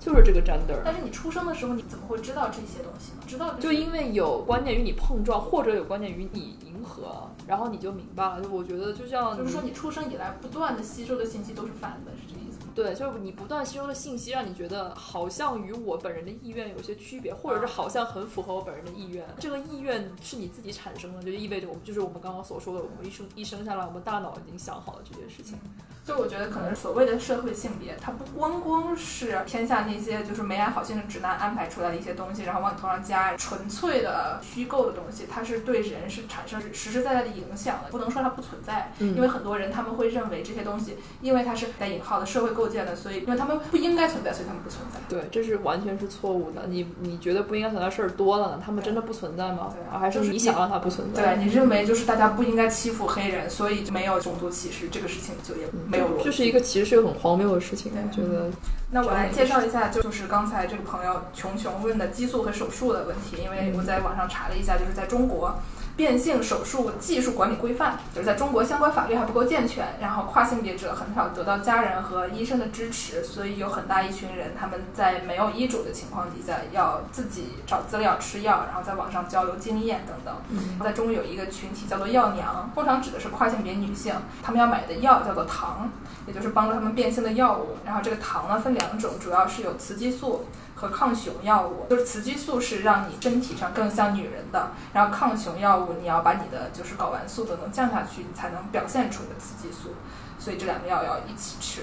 [0.00, 0.80] 就是这个 gender。
[0.82, 3.22] 但是你出生的时候你怎么会知道这些东西呢？
[3.26, 8.40] 知道就因为有观念与你碰撞，或者有观念与你迎合，然后你就明白了。
[8.40, 12.39] 就我觉得就像就是说你出生以来不断的吸收的信息都是反的，是这个。
[12.74, 19.24] 对，就是你不断吸收的信息，让你觉得好像与我本人的意愿有些区别，或者是好像很符合我本人的意愿。
[19.38, 25.58] 这个意愿是你自己产生的，就意味着我们就是我们刚刚所说的，我们一生一生下来，我们大脑已经想好了这件事情。
[26.06, 37.90] 就我觉得，可能所谓的社会性别，它不光光是天下那些就是没安好心的直男安排出来的一些东西，然后往你头上加纯粹的虚构的东西，它是对人是产生实实在在的影响的。
[37.90, 44.98] 不能说它不存在，因为很多人他们会认为这些东西，因为它是带引号的社会构建的，所以因为他们不应该存在，所以他们不存在。
[45.08, 46.62] 对，这是完全是错误的。
[46.66, 48.62] 你你觉得不应该存在事儿多了呢？
[48.64, 49.72] 他们真的不存在吗？
[49.92, 51.36] 啊，还是你想让它不存在？
[51.36, 56.60] 对你认为就是大家不应该欺负黑人，所以就没有种族歧视，这个事情就也没有这是一个。
[56.60, 58.50] 其实是个很荒谬的事情，我觉得。
[58.90, 65.54] 那我来介绍一下，就是刚才这个朋友琼琼问的激素和手术的问题，因为我在网上查了一下，就是在中国。
[66.00, 80.34] 变性手术技术管理规范，就是在中国相关法律还不够健全，然后跨性别者很少得到家人和医生的支持，所以有很大一群人他们在没有医嘱的情况底下，要自己找资料吃药，然后在网上交流经验等等。
[80.82, 85.90] 在中国有一个群体叫做药娘，通常指的是跨性别女性，她们要买的药叫做糖，
[86.26, 87.76] 也就是帮助她们变性的药物。
[87.84, 90.46] 然后这个糖呢分两种，主要是有雌激素。
[90.80, 99.90] 和抗雄药物，就是雌激素是让你身体上更像女人的，然后抗雄药物你要把你的就是睾丸素都能降下去，你才能表现出的雌激素，
[100.38, 101.82] 所以这两个药要一起吃。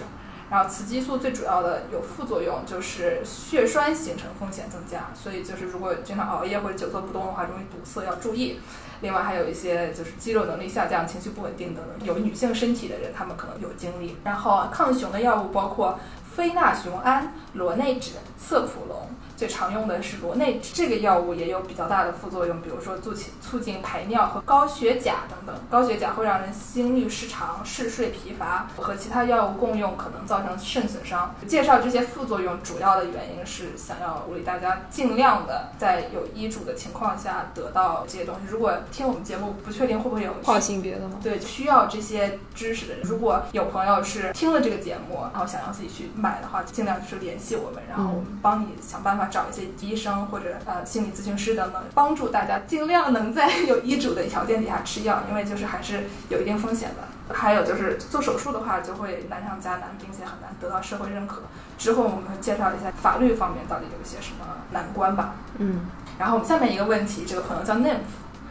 [0.50, 8.60] 然后雌激素最主要的有副作用就是血栓形成风险增加，所以就是如果经常熬夜或者久坐不动的话，容易堵塞，要注意。
[9.02, 14.16] 另外还有一些就是肌肉能力下降、情绪不稳定等等，有女性身体的人他们可能有经历。
[14.24, 16.00] 然后抗雄的药物包括。
[16.38, 20.72] 非那雄胺、罗内酯、色普龙，最常用的是罗内酯。
[20.74, 25.56] 这个药物也有比较大的副作用，比如说促进促进排尿和高血钾等等。
[25.70, 31.36] 高血钾会让人心律失常、嗜睡疲乏，和其他药物共用可能造成肾损伤。
[31.48, 38.42] 介绍这些副作用主要的原因是想要鼓励大家尽量的在有医嘱的情况下得到这些东西。
[38.50, 41.20] 如果听我们节目不确定会不会有跨性别的吗？
[41.22, 46.38] 对，需要这些知识的人，如果有朋友是听了这个节目，然后想要自己去买。
[46.38, 57.34] 的话，尽量就是联系我们，然后我们帮你想办法找一些医生或者呃心理咨询师等等，帮助大家尽量能在有医嘱的条件底下吃药，因为就是还是有一定风险的。
[57.34, 61.42] 还有就是做手术的话，就会难上加难，并且很难得到社会认可。
[61.78, 65.36] 之后我们会介绍一下法律方面到底有一些什么难关吧。
[65.58, 65.82] 嗯，
[66.18, 67.98] 然后我们下面一个问题，这个朋友叫 Nymph，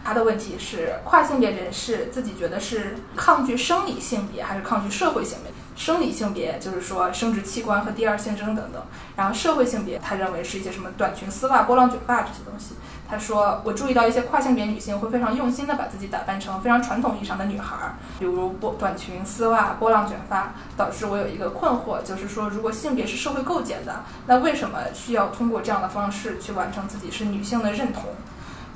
[0.04, 5.50] 他的问题是跨性别人士自己觉得是抗拒生理性别还是抗拒社会性别？
[5.76, 8.82] 生理性别就是说生殖器官和第二性征等等，
[9.14, 12.74] 然后社会性别他认为是一些什么短裙、丝袜、波浪卷发这些东西。
[13.08, 28.04] 他说我注意到一些跨性别女性会非常用心的把自己打扮成非常传统意义上的女孩，比如波短裙、丝袜、波浪卷发，导致我有一个困惑，就是说如果性别是社会构建的，那为什么需要通过这样的方式去完成自己是女性的认同？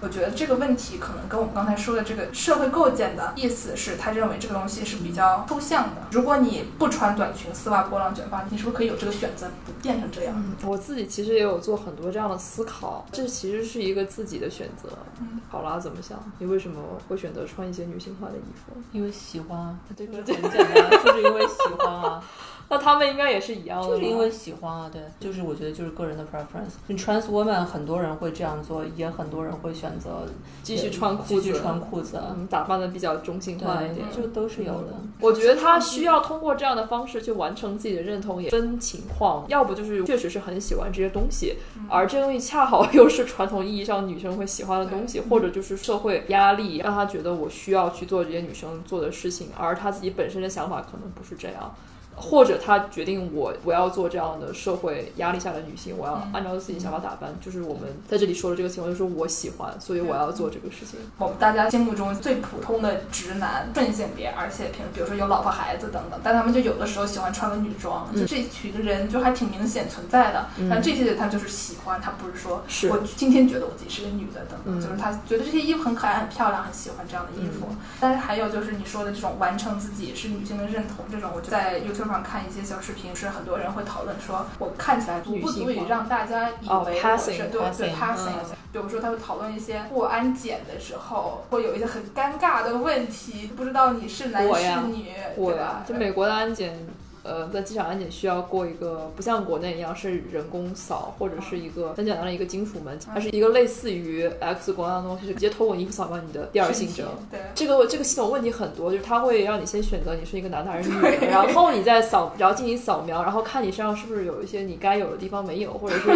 [0.00, 6.02] 我觉得这个问题可能跟我们刚才说的这个社会构建的意思是，他认为这个东西是比较抽象的。
[6.10, 10.42] 如果你不穿短裙、丝袜、波浪卷发，你是不是可以有这个选择，不变成这样？
[10.64, 14.88] 我自己其实也有做很多这样的思考，这其实是一个自己的选择。
[15.20, 16.18] 嗯，好啦，怎么想？
[16.38, 18.72] 你为什么会选择穿一些女性化的衣服？
[18.92, 22.22] 因为喜欢，这个很简单，就是因为喜欢啊。
[22.70, 26.74] 那他们应该也是一样的，就是因为喜欢啊，对，就是我觉得就是个人的 preference。
[26.86, 30.24] 你 trans woman 很多人会这样做，也很多人会选择
[30.62, 34.94] 继续穿裤子，继续穿裤子，打扮的比较中性化一点，就都是有的。
[35.20, 41.56] 我觉得他需要通过这样的方式去完成自己的认同，也分情况，要不就是确实是很喜欢这些东西，
[41.88, 51.74] 而这东西恰好又是传统意义上女生会喜欢的东西，或者就是社会压力让他觉得我需要去做这些女生做的事情，而他自己本身的想法可能不是这样。
[52.16, 61.00] 或者他决定我我要做这样的社会压力下的女性，我要按照自己想法打扮，就是我们在这里说的这个情况，就是我喜欢，所以我要做这个事情。
[61.16, 70.46] 我们大家心目中最普通的直男，顺性别，而且平比如说有老婆孩子等等，但他们就有的时候喜欢穿个女装，就这群人就还挺明显存在的。
[70.68, 77.68] 但这些他就是喜欢，他不是说我今天觉得我自己是个女的等等，就是他觉得这些衣服很可爱、很漂亮，很喜欢这样的衣服。
[77.98, 81.99] 但是还有就是你说的这种完成自己是女性的认同，这种我就在 YouTube。
[82.08, 88.32] 上看一些小视频，是很多人会讨论说，我看起来足不足以让大家以为我是对对 passing。
[88.72, 95.84] 比如说，他会讨论一些过安检的时候，会有一些很尴尬的问题，不知道你是男是女，对吧？
[95.86, 96.86] 就美国的安检。
[97.30, 107.06] 呃，在机场安检需要过一个不像国内一样是人工扫，或者是一个很简单的一个金属门，它是一个类似于 X 光的东西，是直接透过衣服扫描你的第二性征。
[107.30, 116.10] 对，这个这个系统问题很多，就是它会让你先选择你是一个男的还是女的，然后你再扫，然后进行扫描，然后看你身上是不是有一些你该有的地方没有，或者是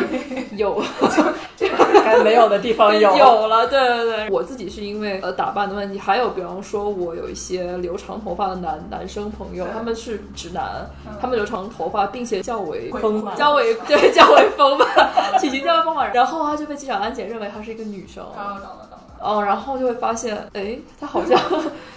[0.57, 0.83] 有
[1.57, 1.69] 就
[2.05, 3.69] 该没有的地方有有了。
[3.69, 10.65] 对对对，我自己是因为呃打扮的问题，还有比方说我有一些留长头发的男男生朋友，他们是直男。
[11.21, 14.89] 他们留长头发，并且较为丰满，较为 对较为丰满，
[15.41, 16.13] 体型较为丰满。
[16.13, 18.25] 然后他就被机场安检认为她是一个女生。
[19.21, 21.39] 哦，然后就会发现，哎，她好像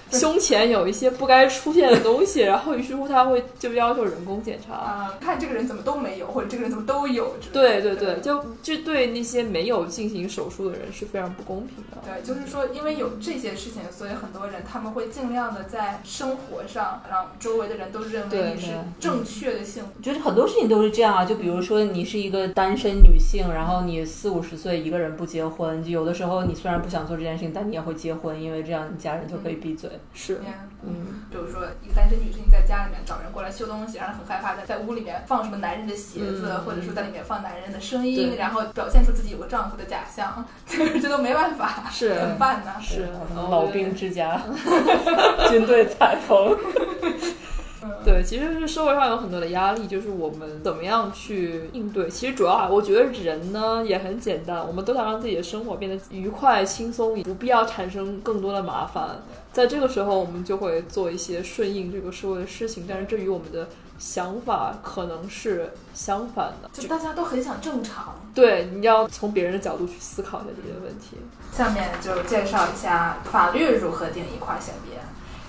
[0.17, 4.73] 胸前有一些不该出现的东西，然后于是乎他会就要求人工检查。
[4.73, 7.35] 啊，看这个人怎么都没有，或者这个人怎么都有。
[7.51, 11.97] 对对对，就就对那些没有进行手术的人是非常不公平的。
[12.03, 19.83] 对，就是说，因为有这些事情，所以很多人他们会尽量的在生活上让周围的人都认为你是正确的性。
[19.97, 29.89] 我觉得很多事情都是这样啊，就比如说你是一个单身女性，然后你四五十岁一个人不结婚，就有的时候你虽然不想做这件事情，但你也会结婚，因为这样你家人就可以闭嘴。
[30.13, 30.41] 是，
[30.83, 42.15] 嗯，比如说一个单身女性在家里面找人过来修东西，让她很害怕，在在屋里面放什么男人的鞋子，或者说在里面放男人的声音，然后表现出自己有个丈夫的假象，这 这都没办法，是。
[42.15, 42.73] 怎么办呢？
[42.81, 43.07] 是。
[43.35, 44.41] 老兵之家，
[45.49, 46.57] 军队采风。
[48.03, 52.09] 对，其实是社会上有很多的压力，就是我们怎么样去应对。
[52.09, 59.21] 其实主要啊，我觉得人呢也很简单，我们都想让自己的生活变得愉快、轻松，不必要产生更多的麻烦。
[59.51, 66.69] 在这个时候，我们就会做一些顺应这个社会的事情，但是这与我们的想法可能是相反的。
[66.71, 68.15] 就大家都很想正常。
[68.35, 71.17] 对，你要从别人的角度去思考一下这些问题。
[71.51, 74.99] 下面就介绍一下法律如何定义跨性别。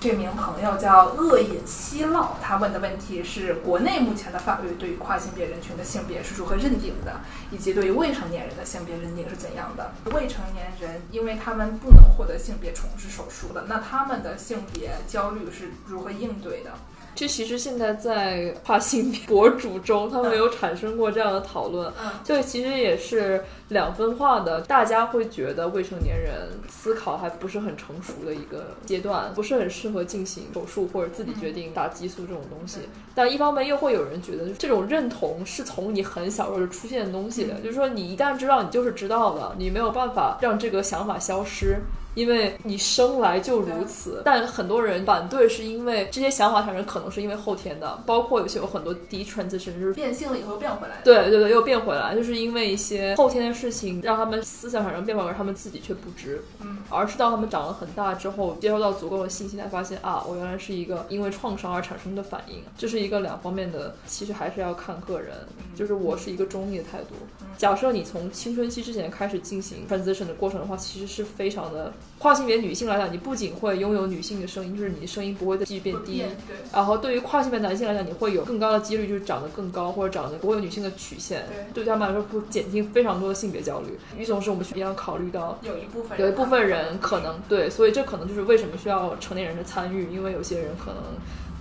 [0.01, 7.19] 这名朋友叫恶饮希烙，他问的问题是：国内目前的法律对于跨性别人群的性别是如何认定的，
[7.51, 9.91] 以及对于未成年人的性别认定是怎样的？
[10.13, 16.71] 未成年人因为他们不能获得性别重置手术的，那他们的性别焦虑是如何应对的？
[17.19, 21.91] 这其实现在在跨性别博主中，他们有产生过这样的讨论。
[22.01, 24.61] 嗯，这其实也是两分化的。
[24.61, 32.79] 大家会觉得未成年人思考还不是很成熟的一个阶段，不是很适合进行手术或者自己决定打激素这种东西。
[33.13, 41.79] 但一方面又会有人觉得，这种认同是从你很小时候就出现的东西的，就是说你一旦知道，你就是知道的，你没有办法让这个想法消失。
[42.15, 51.01] 因为你生来就如此，但很多人反对，是因为这些想法产生可能是因为后天的，包括有些有很多 D transition 就是变性了以后又变回来。
[51.03, 56.43] 对对对，又变回来，就是因为一些后天的事情让他们思想产生变化，而他们自己却不知。
[56.61, 62.61] 嗯，而是到他们长了很大之后，接收到足够的信息，才发现啊，我原来是一个因为创伤而产生的反应。
[62.77, 65.35] 这是一个两方面的，其实还是要看个人。
[65.75, 67.15] 就是我是一个中立的态度。
[67.57, 71.93] 假设你从青春期之前开始进行 transition 的过程的话，其实是非常的。
[72.17, 76.17] 跨性别女性来讲，你不仅会拥有女性的声音，就是你的声音不会再继续变低。
[76.17, 76.57] 对。
[76.73, 81.45] 然后对于跨性别男性来讲，你会有更高的几率就是长得更高，或者长得不会有女性的曲线。
[81.73, 81.83] 对。
[81.83, 83.97] 对他们来说会减轻非常多的性别焦虑。
[84.17, 91.03] 与此同时，我们也要考虑到有一部分有一部分人可能对，所以这可能就是为什么需要成年人的参与，因为有些人可能。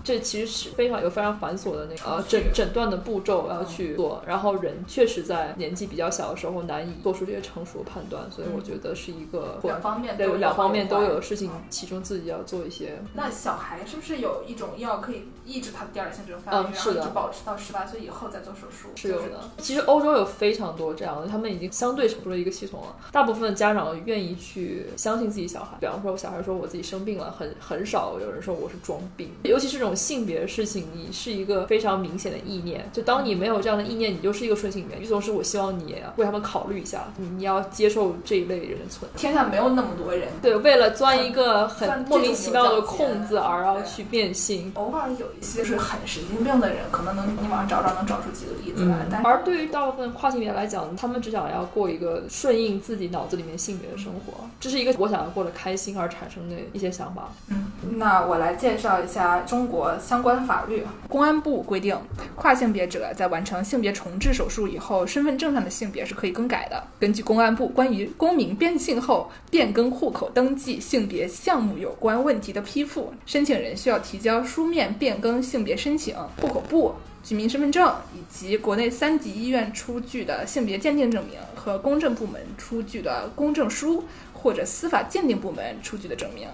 [0.09, 13.03] 这其实是非常有非常繁琐的那个呃诊诊断的步骤要去做，然后人确实在年纪比较小的时候难以做出这些成熟的判断，所以我觉得是一个两方面对两方面都有的事情，其中自己要做一些。
[13.13, 18.89] 那小孩是不是有一种药可以抑制他的第二性征发育，然后一直保持到十八岁以后再做手术？
[18.95, 19.51] 是有的。
[19.59, 22.97] 其实欧洲有非常多这样的，他们已经相对成熟的一个系统了。
[23.13, 30.87] 大部分家长愿意去相信自己小孩，比方说我小孩说我自己生病了，很很少有人说我是装病，尤其是这种性别的事情。
[30.95, 34.99] 你是一个非常明显的意念，就当你没有这样的意念，你就是一个顺性别。
[34.99, 39.19] 与此同时，我希望你为他们考虑一下，你你要接受这一类人的存在。
[39.19, 44.71] 天下没有那么多人，对，为了钻一个很莫名其妙的空子而要去变性。
[44.77, 49.07] 偶尔有一些是很神经病的人，可能能你网上找找能找出几个例子来。
[49.11, 57.31] 但而对于大部分跨性别来讲，他们只想要过一个顺应自己脑子里面性别的生活，这是一个我想要过得开心而产生的一些想法。
[57.49, 60.65] 嗯，那我来介绍一下中国相关法。
[60.69, 61.97] 律公安部规定，
[62.35, 66.85] 跨性别者在完成性别重置手术以后，身份证上的性别是可以更改的。
[67.01, 86.47] 根据公安部关于公民变性后变更户口登记性别项目有关问题的批复，申请人需要提交书面变更性别申请、户口簿、居民身份证以及国内三级医院出具的性别鉴定证明和公证部门出具的公证书或者司法鉴定部门出具的证明。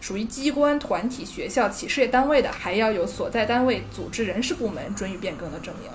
[0.00, 5.90] 属于机关、团体、学校、企事业单位的，还要有所在单位组织人事部门准予变更的证明。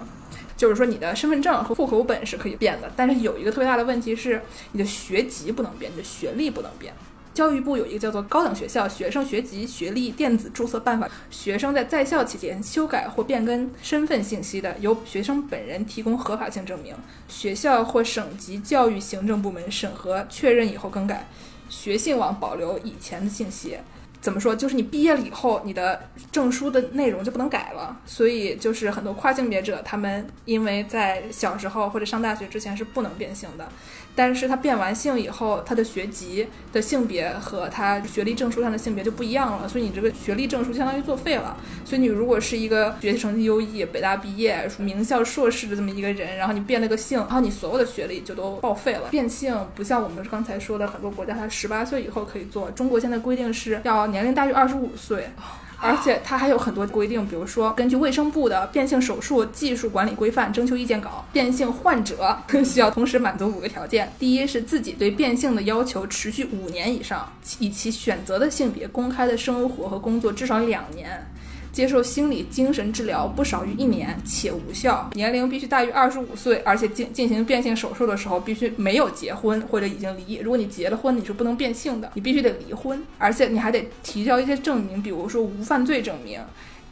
[0.55, 4.41] 就是说，你的身份证和户口本是可以变的，但是有一个特别大的问题是，
[4.71, 6.93] 你的学籍不能变，你的学历不能变。
[7.33, 16.95] 教育部有一个叫做《高等学校学生学籍学历电子注册办法》，学生在在校期间修改或变更身份信息的，由学生本人提供合法性证明，
[17.27, 21.27] 学校或省级教育行政部门审核确认以后更改。
[21.67, 23.77] 学信网保留以前的信息。
[24.25, 24.55] 怎么说？
[24.55, 27.95] 就是你毕业了以后，你的证书的内容就不能改了。
[28.07, 33.69] 所以就是很多跨性别者，他们因为在小时候或者上大学之前是不能变性的，
[34.15, 39.67] 但是他变完性以后，他的学籍的性别和他学历证书上的性别就不一样了。
[39.67, 41.58] 所以你这个学历证书相当于作废了。
[41.84, 49.10] 所以你如果是一个学习成绩优异、北大毕业、名校硕士的这么一个人，然后你变了个性，然后你所有的学历就都报废了。
[49.10, 55.28] 变性不像我们刚才说的很多国家，他十八岁以后可以做，中国现在规定是要年龄大于二十五岁。
[55.86, 71.25] 而且它还有很多规定，比如说根据卫生部的变性手术技术管理规范征求意见稿，变性患者 需要同时满足五个条件：第一是自己对变性的要求持续五年以上，以其选择的性别公开的生活和工作至少两年。
[71.76, 80.36] 接受心理精神治疗不少于一年且无效，年龄必须大于二十五岁，而且进进行变性手术的时候必须没有结婚或者已经离异。
[80.38, 86.39] 如果你结了婚，你是不能变性的，你必须得离婚，而且你还得提交一些证明，比如说无犯罪证明。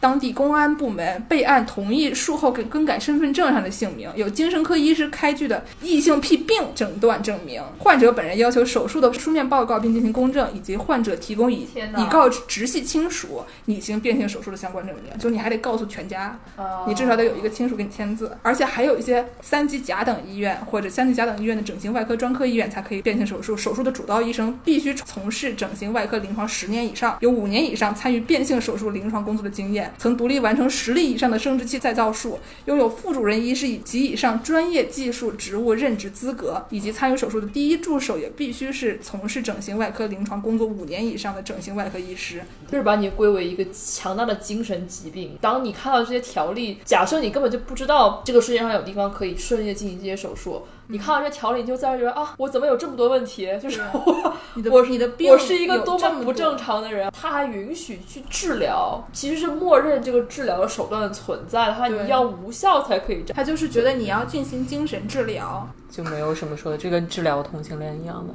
[0.04, 15.18] 当地公安部门备案同意术后更更改身份证上的姓名，有精神科医师开具的异性癖病诊断证明，患者本人要求手术的书面报告并进行公证，以及患者提供以以告直系亲属拟行变性手术的相关证明。
[15.18, 16.38] 就你还得告诉全家，
[16.86, 23.56] 你至少得有一个亲属给你签字，而且还有一些三级甲等医院或者三级甲等医院的整形外科专科医院才可以变性手术。
[23.56, 29.93] 手术的主刀医生必须从事整形外科临床十年以上，有五年以上参与变性手术临床工作的经验。
[29.98, 42.42] 曾独立完成十例以上的生殖器再造术，拥有副主任医师及以上专业技术职务任职资格，以及参与手术的第一助手也必须是从事整形外科临床工作五年以上的整形外科医师。
[42.70, 45.38] 就是把你归为一个强大的精神疾病。
[45.40, 50.64] 当你看到这些条例，假设你根本就不知道这个世界上有地方可以顺利进行这些手术。
[50.88, 53.48] 你看到这条理，你就自然觉得啊，我怎么有这么多问题？
[53.62, 54.34] 就是我，
[54.70, 57.10] 我你的病，我是一个多么不正常的人。
[57.12, 61.72] 他还允许去治疗，其实是默认这个治疗的手段的存在。
[61.72, 68.34] 他你要无效才可以他就是觉得你要进行精神治疗，就没有什么说的，这跟治疗同性恋一样的。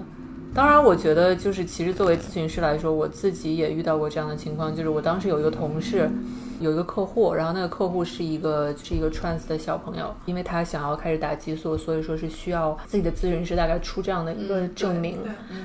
[0.55, 6.11] 当然，我觉得就是其实作为咨询师来说，我自己也遇到过这样的情况，就是我当时有一个同事。
[6.61, 15.19] 有一个客户，然后那个客户是一个是一个 trans 的小朋友，因为他想要开始打激素，所以说是需要自己的咨询师大概出这样的一个证明。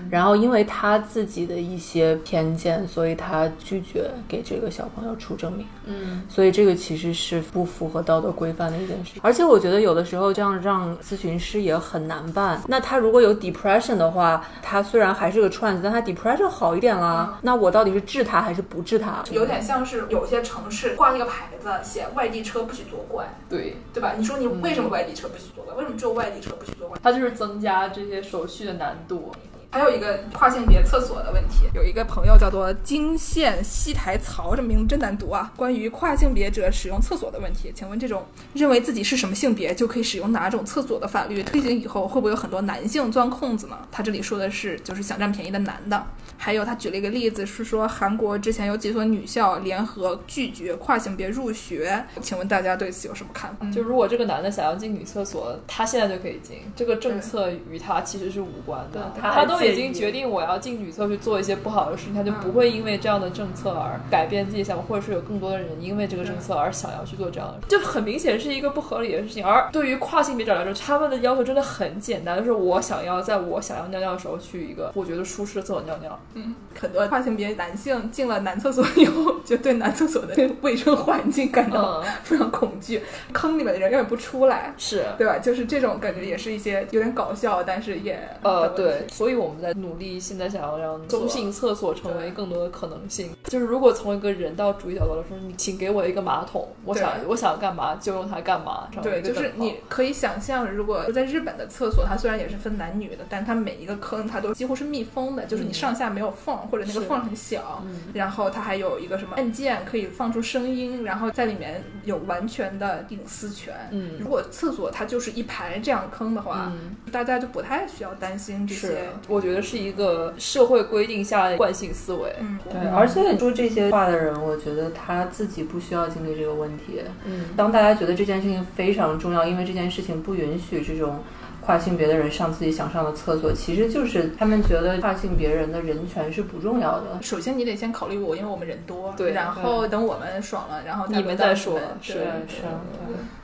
[0.10, 5.66] 然后因为他自己的一些偏见，所以他拒绝给这个小朋友出证明。
[5.86, 9.20] 嗯，所以这个其实是不符合道德规范的一件事。
[9.22, 12.62] 而且我觉得有的时候这样让咨询师也很难办。
[12.68, 19.24] 那他如果有 depression 的话，他虽然还是个 trans，但他 depression 好一点了，那我到底是治他还是不治他？
[19.32, 20.83] 有点像是有些城市。
[20.90, 24.14] 挂那个牌子，写外地车不许作怪，对对吧？
[24.18, 25.74] 你说你为什么外地车不许作怪？
[25.76, 26.98] 为什么只有外地车不许作怪？
[27.02, 29.32] 它就是增加这些手续的难度。
[29.74, 35.52] 还有一个跨性别厕所的问题，有一个朋友叫做金线西台曹，这名字真难读啊。
[35.58, 43.80] 关于跨性别者使用厕所的问题，请问这种认为自己是什么性别就可以使用哪种厕所的法律推行以后，会不会有很多男性钻空子呢？
[43.92, 46.06] 他这里说的是就是想占便宜的男的。
[46.38, 53.66] 还有他举了一个例子，是说韩国之前有几所女校联合拒绝跨性别入学，请问大家对此有什么看法？
[53.72, 69.46] 就如果这个男的想要进女厕所，他现在就可以进，这个政策与他其实是无关的，他都已经决定我要进女厕去做一些不好的事情，他就不会因为这样的政策而改变自己想法，或者是有更多的人因为这个政策而想要去做这样的，就很明显是一个不合理的事情。
[69.46, 76.20] 而对于跨性别者来说，他们的要求真的很简单，就是我想要在我想要尿尿的时候去一个我觉得舒适的厕所尿尿。
[76.34, 83.02] 嗯，很多跨性别男性进了男厕所以后，就对男厕所的卫生环境感到 非常恐惧，
[83.32, 85.38] 坑里面的人永远不出来，是对吧？
[85.40, 89.06] 就是这种感觉，也是一些有点搞笑，但是也呃，对。
[89.10, 93.30] 所以我们在努力，现在想要让中性厕所成为更多的可能性。
[93.44, 98.88] 就是如果从一个人道主义角度来说，你请给我一个马桶，我想我想干嘛就用它干嘛。
[99.02, 106.54] 对，就是你可以想象，如果在日本的厕所，它虽然也是分男女的，但它每一个坑它都几乎是密封的，就是你上下没有缝。
[106.72, 107.84] 或者那个缝很小，
[108.14, 113.74] 然后它还有一个什么按键可以放出声音，然后在里面有完全的隐私权。
[113.92, 116.72] 嗯，如果厕所它就是一排这样坑的话，
[117.12, 119.10] 大家就不太需要担心这些。
[119.28, 122.34] 我觉得是一个社会规定下的惯性思维。
[122.40, 122.90] 嗯，对。
[122.90, 127.02] 而且说这些话的人，我觉得他自己不需要经历这个问题。
[127.26, 131.20] 嗯，当大家觉得这件事情非常重要，因为这件事情不允许这种。
[131.66, 137.18] 跨性别的人上自己想上的厕所，其实就是他们觉得跨性别人的人权是不重要的。
[137.22, 139.14] 首先，你得先考虑我，因为我们人多。
[139.16, 139.32] 对。
[139.32, 141.80] 然后等我们爽了，然后你们再说。
[142.02, 142.16] 是
[142.50, 142.64] 是。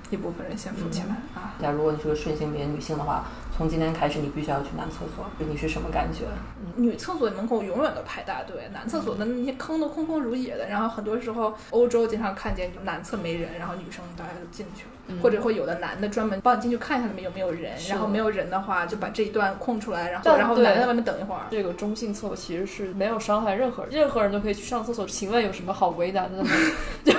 [0.10, 1.54] 一部分人先富起来啊。
[1.62, 3.26] 假如果你是个顺性别女性的话。
[3.60, 6.24] 从今天开始你必须要去男厕所，你是什么感觉？
[6.78, 10.70] 女厕所门口永远都排大队，男厕所的那些坑都空空如也的。
[10.70, 21.42] 然后很多时候，欧洲经常看见男厕没人，然后女生大家就进去了，或者会有的男的专门帮你进去看一下里面有没有人，然后没有人的话就把这一段空出来，然后然后男的在外面等一会儿。
[21.52, 25.06] 这个中性厕所其实是没有伤害任何人，任何人都可以去上厕所。
[25.06, 26.50] 请问有什么好为难的吗？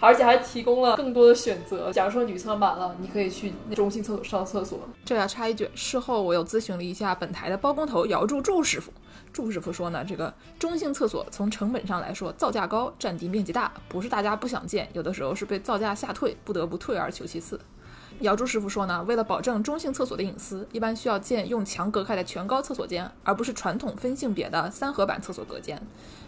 [0.00, 1.92] 而且还提供了更多的选择。
[1.92, 4.80] 假如说女厕满了，你可以去中性厕所上厕所。
[5.04, 8.90] 这要插一句，事后我又咨询了一下本台的包工头姚柱柱师傅。
[9.32, 17.60] 祝师傅说呢，这个中性厕所从成本上来说，造价高，占地面积大，不是大家不想建，有的时候是被造价吓退，不得不退而求其次。
[18.20, 25.80] 姚柱师傅说呢，为了保证中性厕所的隐私，一般需要建用墙隔开的全高厕所间，而不是传统分性别的三合板厕所隔间。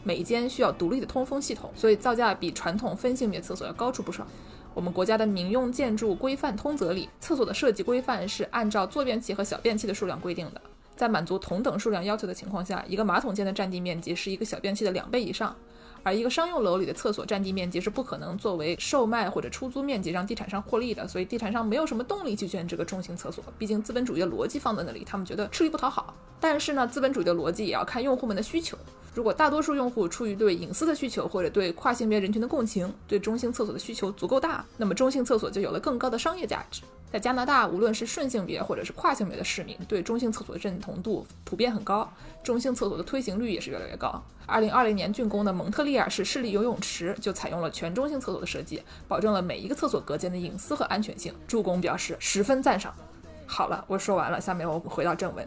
[0.02, 4.26] 每一间需要独立的通风系统，所以造价比传统分性别厕所要高出不少。
[4.72, 10.60] 我们国家的民用建筑规范通则里，厕所的设计规范是按照坐便器和小便器的数量规定的。
[10.96, 15.54] 在满足同等数量要求的情况下，一个马桶间的占地面积是一个小便器的两倍以上。
[16.02, 23.42] 而一个商用楼里的厕所占地面积是不可能作为售卖或者出租面积让地产商获利的，所以地产商没有什么动力去建这个中型厕所。
[23.58, 26.14] 毕竟资本主义的逻辑放在那里，他们觉得吃力不讨好。
[26.42, 28.76] 但是呢，资本主义的逻辑也要看用户们的需求。
[29.14, 36.82] 如果大多数用户出于对隐私的需求或者对跨性别人群的共情，对中性厕所的需求足够大，那么中性厕所就有了更高的商业价值。
[37.12, 42.10] 在加拿大，无论是顺性别或者是跨性别的市民，对中性厕所的认同度普遍很高，
[42.42, 44.20] 中性厕所的推行率也是越来越高。
[44.46, 51.32] 二零二零年竣工的蒙特利尔市市立游泳池就采用了全中性厕所的设计，保证了每一个厕所隔间的隐私和安全性。
[51.46, 52.92] 助攻表示十分赞赏。
[53.46, 55.46] 好了，我说完了，下面我们回到正文。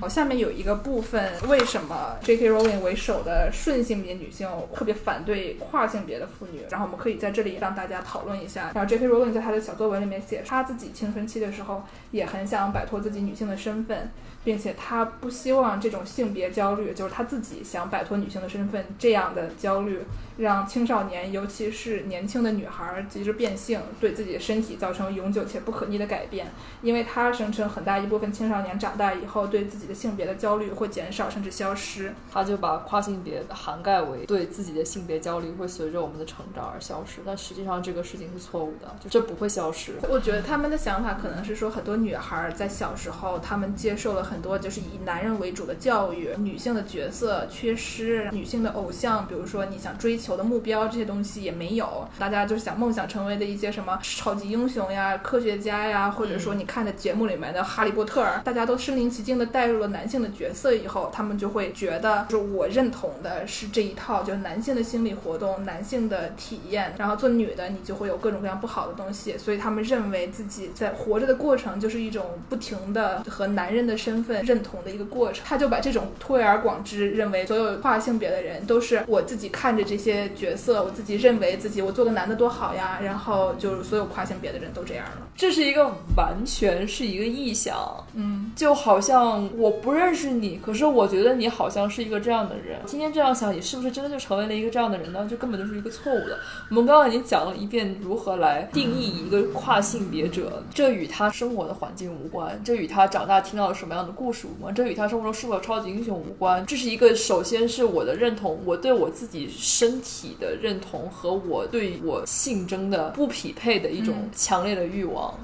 [0.00, 2.50] 好，下面有一个部分，为什么 J.K.
[2.50, 6.62] Rowling 为首的顺性别女性特别反对跨性别的妇女？
[6.70, 8.70] 然后我们可以在这里让大家讨论一下。
[8.74, 9.06] 然后 J.K.
[9.06, 14.10] Rowling 在她的小作文里面写，她自己青春期的时候也很想摆脱自己女性的身份。
[14.44, 20.00] 并且他不希望这种性别焦虑，就是他自己想摆脱女性的身份这样的焦虑，
[20.38, 26.48] 让青少年，尤其是年轻的女孩急着变性，对自己的身体造成永久且不可逆的改变。
[26.82, 32.12] 因为他声称，很大一部分青少年长大以后，对自己的性别的焦虑会减少甚至消失。
[32.32, 39.92] 他就把跨性别涵盖为对自己的性别焦虑会随着我们的成长而消失，但实际上这个事情是错误的，就这不会消失。
[40.08, 44.22] 我觉得他们的想法可能是说，很多女孩在小时候，她们接受了。
[44.22, 52.08] 很多就是以男人为主的教育，女性的角色缺失，女性的偶像，比如说你想追求的目标这些东西也没有。
[52.18, 66.94] 大家就是想梦想成为的一些什么超级英雄呀、科学家呀，或者说你看的节目里面的哈利波特，大家都身临其境的带入了男性的角色以后，他们就会觉得，就是我认同的是这一套，就是男性的心理活动、男性的体验。
[66.96, 74.22] 然后做女的，你就会有各种各样不好的东西，所以他们认为自己在活着的过程就是一种不停的和男人的身。
[74.22, 85.26] 份认同的一个过程，他就把这种推而广之，认为所有跨性别的人都是我自己看着这些角色，我自己认为自己我做个男的多好呀，然后就是所有跨性别的人都这样了。
[85.34, 87.74] 这是一个完全是一个臆想，
[88.14, 92.80] 嗯，就好像我不认识你，可是我觉得你好像是一个这样的人。
[92.86, 95.26] 今天这样想，你是不是真的就成为了一个这样的人呢？
[95.28, 96.38] 这根本就是一个错误的。
[96.70, 104.12] 我们刚刚已经讲了一遍如何来定义一个跨性别者，这与他生活的环境无关，这与他长大听到了什么样的。
[104.12, 106.64] 故事无关，这与他生活中是否有超级英雄无关。
[106.66, 115.34] 这是一个，首先是我的认同，我对我自己身体的认同和我对我性征的不匹配的一种强烈的欲望。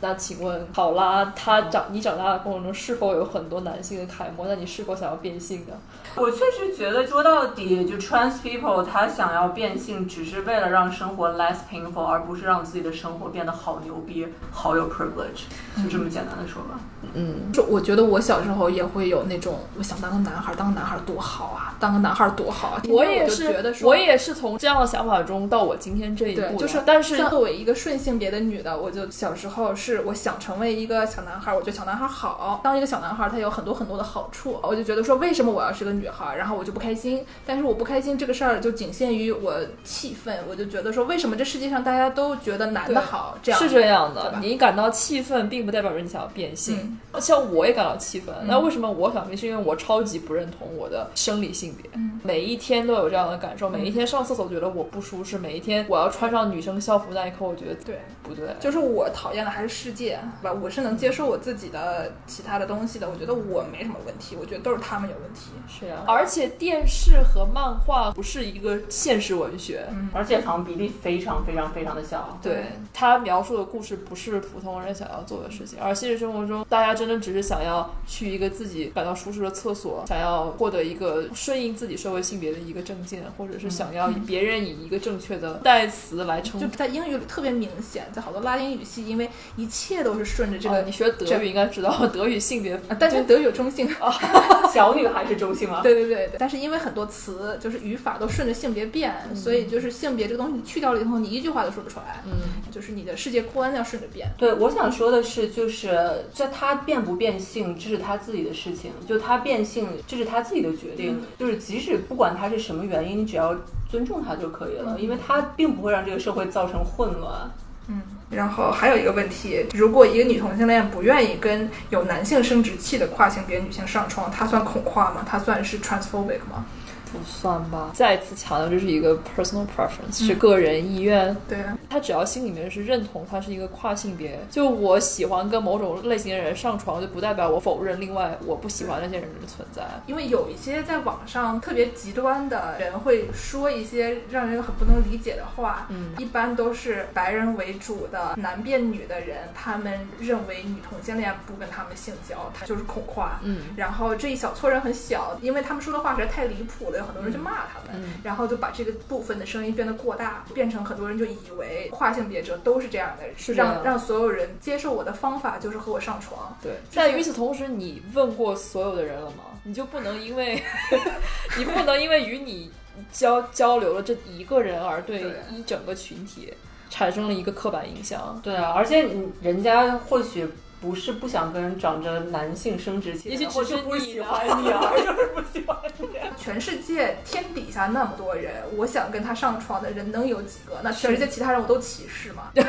[0.00, 4.46] 那请问，考拉，他长你长大的过程中是否有很多男性的楷模？
[4.46, 5.74] 那你是否想要变性呢？
[6.16, 15.44] 我确实觉得，说到底，就 trans people 他想要变性，只是为了让生活 less painful，而不是让自己的生活变得好牛逼、好有 privilege，
[15.82, 16.80] 就这么简单的说吧。
[17.14, 22.82] 嗯，就我觉得我小时候也会有那种，我想当个男孩，当个男孩多好啊，当个男孩多好啊。
[22.88, 26.56] 我也是觉得，我也是从这样的想法中到我今天这一步。
[26.58, 37.24] 就是，但是作为一个顺性别的女的，我就小时候是我想成为一个小男孩，我觉得小男孩好，当一个小男孩他有很多很多的好处，我就觉得说为什么我要是个女孩，然后我就不开心。
[37.46, 44.34] 但是我不开心这个事儿就仅限于我气愤，我就觉得说为什么这世界上大家都觉得男的好，这样是这样的。
[44.40, 46.98] 你感到气愤，并不代表着你想要变性。
[47.18, 49.38] 像我也感到气愤，那为什么我想变？
[49.38, 51.88] 是因为我超级不认同我的生理性别，
[52.24, 53.70] 每一天都有这样的感受。
[53.70, 58.48] 每一天上厕所觉得我不舒适，每一天我要穿上女生校服那一刻，我觉得对不对？
[58.58, 60.58] 就是我讨厌还是世界，对吧？
[60.62, 65.50] 我是能接受我自己的其他的东西的，我觉得我没什么问题，我觉得都是他们有问题。
[65.68, 72.38] 是啊、而且电视和漫画不是一个现实文学，而且好像比例非常非常非常的小。
[72.42, 86.66] 对他描述的故事不是普通人想要做的事情，而现实生活中，大家真的只是想要去一个自己感到舒适的厕所，想要获得一个顺应自己社会性别的一个证件，或者是想要别人以一个正确的代词来称呼。
[86.66, 93.88] 就在英语里特别明显，在好多拉丁语系，因为一切都是顺着这个，哦你学德语应该知道， 德语性别啊但是德语有中性。
[94.72, 95.80] 小女孩是中性吗？
[95.84, 102.22] 对对对对，但是因为很多词就是语法都顺着性别变，所以就是性别这个东西你去掉了以后，你一句话都说不出来。
[102.26, 102.32] 嗯，
[102.70, 104.28] 就是你的世界观要顺着变。
[104.36, 108.92] 对，我想说的是，就是这他变不变性，这是他自己的事情。
[109.06, 111.18] 就他变性，这是他自己的决定。
[111.38, 113.56] 就是即使不管他是什么原因，你只要
[113.90, 117.50] 尊重他就可以了，因为他并不会让这个社会造成混乱。
[117.88, 125.24] 嗯，然后还有一个问题，如果一个女同性恋不愿意跟有男性生殖器的跨性别女性上床，她算恐跨吗？
[125.26, 126.66] 她算是 transphobic 吗？
[127.12, 127.90] 不算吧。
[127.94, 131.36] 再次强调，这是一个 personal preference，、是个人意愿。
[131.48, 139.82] 对啊，他只要心里面是认同他是一个跨性别，就我喜欢跟某种类型的人上床，就不代表我否认另外我不喜欢那些人的存在。
[140.06, 153.38] 因为有一些在网上特别极端的人会说一些让人很不能理解的话，嗯，一般都是白人为主的男变女的人，他们认为女同性恋不跟他们性交，他就是恐跨。
[153.42, 166.56] 嗯，然后这一小撮人很小，因为他们说的话实在太离谱了，有很多人就骂他们，嗯然后就把这个部分的声音变得过大，变成很多人就以为跨性别者都是这样的，让让所有人接受我的方法就是和我上床。
[166.62, 166.72] 对。
[166.94, 169.44] 但与此同时，你问过所有的人了吗？
[169.64, 170.62] 你就不能因为
[171.58, 172.70] 你不能因为与你
[173.12, 176.52] 交交流了这一个人而对对一整个群体
[176.88, 178.40] 产生了一个刻板印象。
[178.42, 180.48] 对啊，而且你人家或许
[180.80, 186.08] 不是不想跟人长着男性生殖器的，也许只是或者不是喜欢你，而 就是不喜欢你。
[186.36, 190.80] 全世界天底下那么多人，我想跟他上床的人能有几个？
[190.82, 192.50] 那全世界其他人我都歧视嘛？
[192.54, 192.64] 对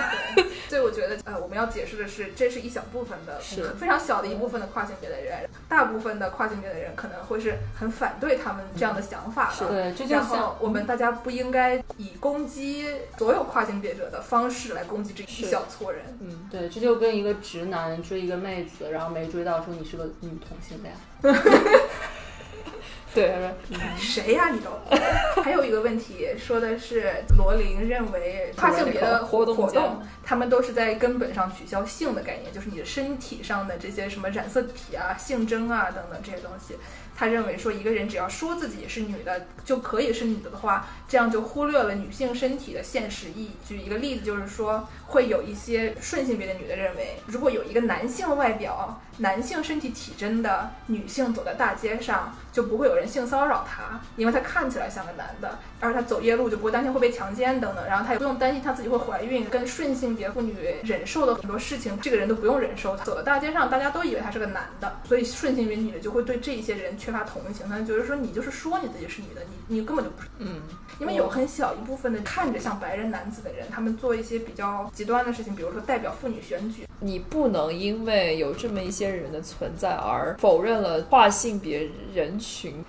[0.67, 9.67] 所以我觉得，呃，我们要解释的是，这是一小部分的，是非常小的一部分的跨性别的人，大部分的跨性别的人可能会是很反对他们这样的想法的。
[9.67, 12.85] 对，这就然后像我们大家不应该以攻击
[13.17, 16.01] 所有跨性别者的方式来攻击这一小撮人。
[16.21, 20.93] 嗯，对，这就跟一个直男追一个妹子，然后没追到，说你是个女同性恋。
[23.11, 23.33] 对，
[23.97, 24.69] 谁呀、你都？
[25.41, 36.75] 还有一个问题说的是，罗琳认为跨性别的活活动活动，他们都是在根本上取消性的概念，就是你的身体上的这些什么染色体啊、性征啊等等这些东西。
[37.19, 43.51] 他认为说，一个人只要说自己是女的就可以是女的的话，这样就忽略了女性身体的现实意义。
[43.67, 60.55] 举一个例子，就是说，会有一些顺性别的女的认为，如果有一个男性外表、男性身体体征的女性走在大街上，就不会有人性骚扰她，因为她看起来像个男的，而她走夜路就不会担心会被强奸等等，然后她也不用担心她自己会怀孕，跟顺性别妇女
[60.85, 62.95] 忍受的很多事情，这个人都不用忍受。
[62.99, 70.27] 走到大街上，大家都以为他是个男的，所以顺性别女的就会对这些人缺乏同情，他觉得说你就是说你自己是女的，你你根本就不是。
[70.37, 70.61] 嗯，
[70.99, 76.85] 因为有很小一部分的看着像白人男子的人，他们做一些比较极端的事情，比如说代表妇女选举。
[76.99, 82.85] 你不能因为有这么一些人的存在而否认了跨性别人群。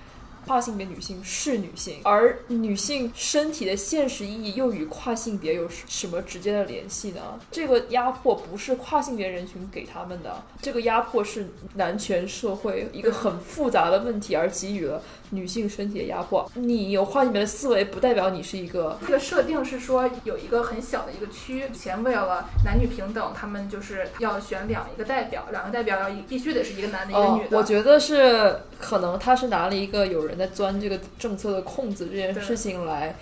[0.50, 7.38] 跨性别女性是女性，而女性身体的现实意义又与跨性别有什么直接的联系呢？
[7.52, 15.00] 这个压迫不是跨性别人群给他们的，这个压迫是男权社会一个很复杂的问题而给予了
[15.30, 16.50] 女性身体的压迫。
[16.54, 27.56] 你有画里面的思维，不代表你是一个这个设定是说有一个很小的一个区，以前为了男女平等，他们就是要选两一个代表，两个代表要一必须得是一个男的，一个哦女，的。
[27.56, 33.16] 我觉得是可能他是拿了一个有人在钻这个政策的空子这件事情来，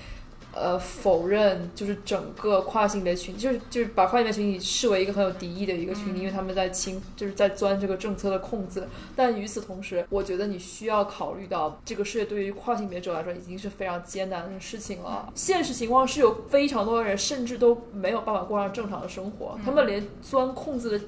[0.53, 8.89] 呃，否认就是整个跨性别群，就是就是把跨性别群体视为一个很有敌意的一个群体，因为他们在侵，就是在钻这个政策的空子。
[9.15, 15.31] 但与此同时，我觉得你需要考虑到，这个世界对于跨性别者来说已经是非常艰难的事情了。
[15.35, 21.05] 现实情况是有非常多的人甚至都没有办法过上正常的生活，他们连钻空子的。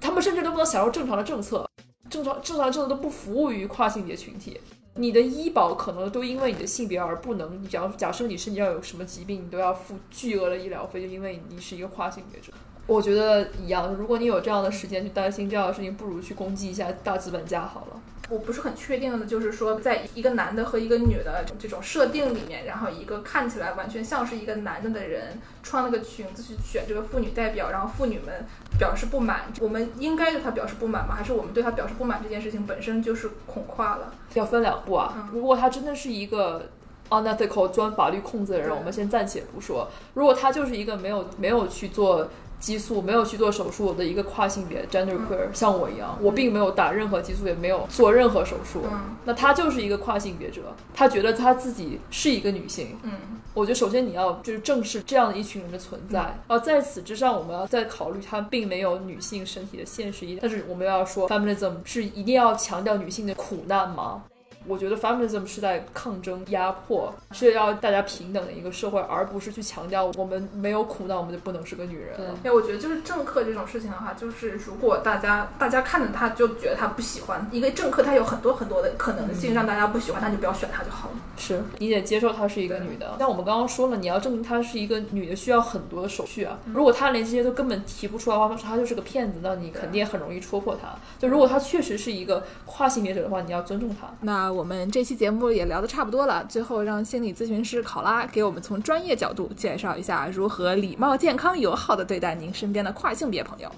[0.00, 1.64] 他们甚至都不能享受正常的政策，
[2.10, 4.60] 正常正常的政策都不服务于跨性别群体。
[4.94, 12.52] 你的医保可能都因为你的性别而不能，你假如假设你身体要有什么疾病，你都要付巨额的医疗费，就因为你是一个跨性别者。
[12.86, 18.02] 我觉得一样，如果你有这样的时间去担心这样的事情，不如去攻击一下大资本家好了。
[18.32, 28.46] 我不是很确定的，就是说，在一个男的和一个女的这种设定里面，然后一个看起来完全像是一个男的的人穿了个裙子去选这个妇女代表，然后妇女们
[28.78, 31.14] 表示不满，我们应该对他表示不满吗？
[31.14, 34.14] 还是我们对他表示不满这件事情本身就是恐跨了？
[34.32, 35.12] 要分两步啊。
[35.14, 36.70] 嗯如果他真的是一个
[37.10, 39.90] unethical 钻法律空子的人，我们先暂且不说。
[40.14, 42.28] 如果他就是一个没有没有去做
[42.62, 50.62] 激素、没有去做手术的一个跨性别 gender queer，、像我一样，我并没有打任何激素，也没有做任何手术，嗯那他就是一个跨性别者，
[50.94, 52.96] 他觉得他自己是一个女性。
[53.02, 53.10] 嗯
[53.54, 60.38] 我觉得首先你要就是正视这样的一群人的存在，然后在此之上，我们要再考虑他并没有女性身体的现实意义。
[60.40, 64.22] 但是我们要说，feminism 是一定要强调女性的苦难吗？
[64.66, 72.16] 我觉得 feminism 是在抗争压迫，是要大家平等的一个社会，而不是去强调我们没有苦难，我们就不能是个女人。
[72.16, 81.14] 对哎，我觉得就是政客这种事情的话，就是如果大家大家看着他就觉得他不喜欢一个政客，他有很多很多的可能性让大家不喜欢，那就不要选他就好了。
[81.36, 83.16] 是你得接受她是一个女的。
[83.18, 86.58] 像我们刚刚说了，你要证明她是一个女的，需要很多的手续啊。
[86.66, 90.88] 如果她连这些都根本提不出来的话，她就是个骗子，那你肯定也很容易戳破她。
[91.18, 94.08] 就如果她确实是一个跨性别者的话，你要尊重她。
[94.20, 103.72] 那我们这期节目也聊得差不多了，最后让心理咨询师考拉给我们从专业角度介绍一下如何礼貌、健康、友好的对待您身边的跨性别朋友。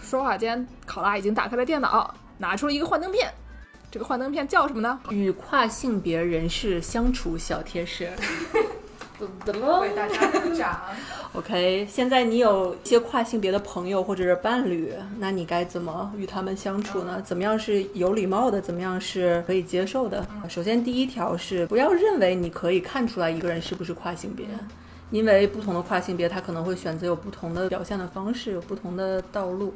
[0.00, 3.32] 说话间，考拉已经打开了电脑，拿出了一个幻灯片。
[3.90, 4.98] 这个幻灯片叫什么呢？
[5.10, 8.10] 与跨性别人士相处小贴士。
[9.80, 10.80] 为大家鼓掌。
[11.34, 17.22] OK，现在你有一些跨性别的朋友或者是伴侣，那你该怎么与他们相处呢？
[17.24, 18.60] 怎么样是有礼貌的？
[18.60, 20.26] 怎么样是可以接受的？
[20.48, 24.46] 首先，第一条是不要认为你可以看出来一个人是不是跨性别，
[25.10, 29.72] 因为不同的跨性别他可能会选择有不同的表现的方式，有不同的道路。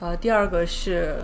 [0.00, 1.16] 呃，第二个是。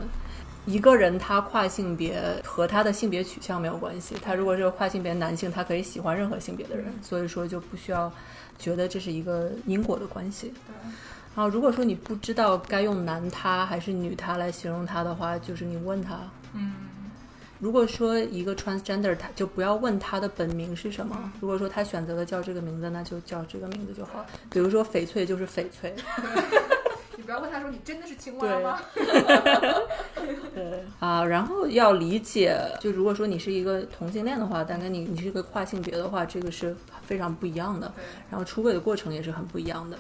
[0.66, 8.12] 一个人他跨性别和他的性别取向没有关系，他如果是个跨性别男性，他可以喜欢任何性别的人，所以说就不需要
[8.58, 10.52] 觉得这是一个因果的关系。
[11.36, 16.18] 然后如果说你不知道该用男他还是女他来形容他的话，就是你问他。
[16.52, 16.72] 嗯，
[17.58, 21.32] 如果说一个 transgender，他就不要问他的本名是什么。
[21.40, 24.24] 如果说他选择了叫这个名字，那就叫这个名字就好。
[24.48, 25.92] 比如说翡翠就是翡翠，
[27.16, 28.80] 你不要问他说你真的是青蛙吗？
[30.54, 37.92] 对啊，然后要理解，就如果说你是一个同性恋的话，但跟你你是一个跨性别的话，这个是非常不一样的。
[38.30, 39.98] 然后出轨的过程也是很不一样的。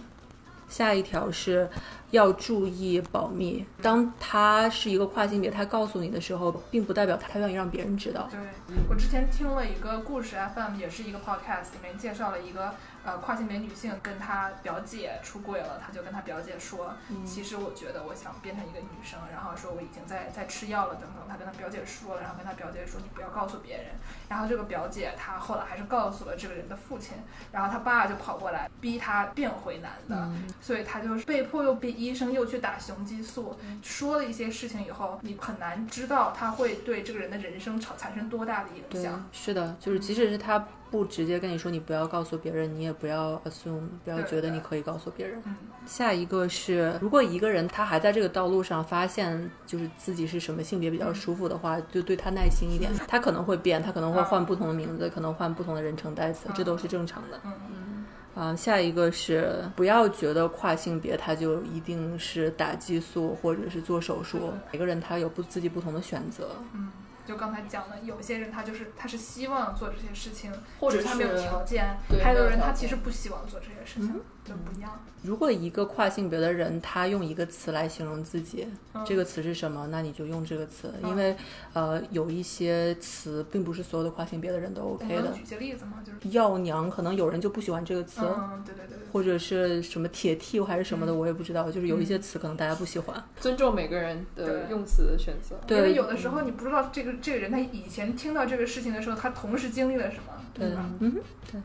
[0.66, 1.68] 下一条是
[2.10, 3.64] 要注意保密。
[3.80, 8.28] 当他是一个跨性别，他告诉你的时候，并不代表他愿意让别人知道。
[8.32, 8.40] 对
[8.88, 16.94] 我之前听了一个故事 FM，也是一个 podcast，里面介绍了一个呃跨性别女性跟她表姐出柜了，她就跟她表姐说，
[17.24, 23.86] 其实我觉得我想变成一个女生，然后说我已经在在吃药了等等，她跟她表姐说了，然后跟她表姐说你不要告诉别人，
[24.28, 27.16] 然后这个表姐她后来还是告诉了这个人的父亲，
[27.52, 30.30] 然后她爸就跑过来逼她变回男的，
[30.60, 45.42] 所以她就是被迫又逼医生又去打雄激素，说了一些事情以后，你很难知道她会对这个人的人生产产生多大的影响。，是的，就是即使是他不直接跟你说你不要告诉别人，你也不要 assume，不要觉得你可以告诉别人。
[45.44, 52.92] 嗯，下一个是，如果一个人他还在这个道路上发现就是自己是什么性别比较舒服的话，就对他耐心一点。
[53.08, 57.40] 他可能会变，他可能会换不同的名字，可能换不同的人称代词，这都是正常的。
[57.44, 66.50] 嗯啊，下一个是不要觉得跨性别他就一定是打激素或者是做手术，每个人他有不自己不同的选择。
[66.72, 66.90] 嗯，
[67.26, 74.92] 就刚才讲的，有些人他就是他是希望做这些事情，或者他没有条件；还有的人他其实不希望做这些事情，就不一样。
[75.22, 79.88] 如果一个跨性别的人他用一个词来形容自己，嗯这个词是什么？
[79.90, 81.34] 那你就用这个词，因为
[81.72, 85.32] 呃有一些词并不是所有的跨性别的人都 OK 的。
[85.32, 86.02] 举些例子吗？
[86.04, 91.70] 就是药娘可能有人就不喜欢这个词，嗯，对对对对，或者是什么铁 T 还是什么的，嗯我也不知道。
[91.70, 93.24] 就是有一些词可能大家不喜欢。
[93.40, 95.56] 尊重每个人的用词的选择。
[95.66, 101.16] 对因为有的时候你不知道这个这个人他以前听到这个事情的时候，他同时经历了什么，对吧？，嗯，
[101.50, 101.60] 对。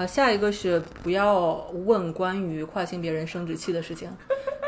[0.00, 4.08] 啊，下一个是不要问关于跨性别人生殖器的事情，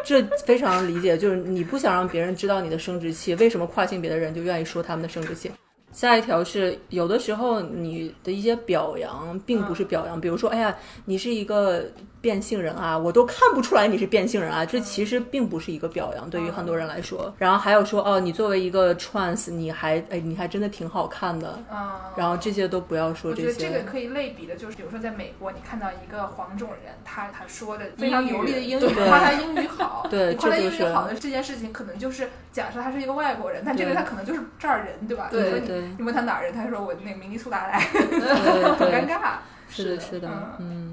[0.04, 5.50] 这非常理解，就是你不想让别人知道你的生殖器，为什么跨性别的人就愿意说他们的生殖器？
[5.90, 10.76] 下一条是，有的时候你的一些表扬并不是表扬，比如说，哎呀，
[11.06, 11.82] 你是一个
[12.22, 17.34] 变性人啊，我都看不出来你是变性人啊，这其实并不是一个表扬，对于很多人来说。
[17.36, 21.58] 然后还有说，哦，你作为一个 trans，你还，哎，你还真的挺好看的。
[21.68, 23.72] 啊，然后这些都不要说这些我觉得。
[23.72, 35.26] 这个可以类比的，就是比如说在美国，你看到一个黄种人，他他说的非常流利的英语，夸他英语好，对，夸他英语好的这件事情，可能就是假设他是一个外国人，但这个他可能就是这儿人，对吧？
[35.28, 35.82] 对对。
[35.98, 37.80] 你问他哪儿人，他说我那个明尼苏达来，
[38.78, 39.38] 很尴尬。
[39.68, 40.91] 是的，是的，嗯。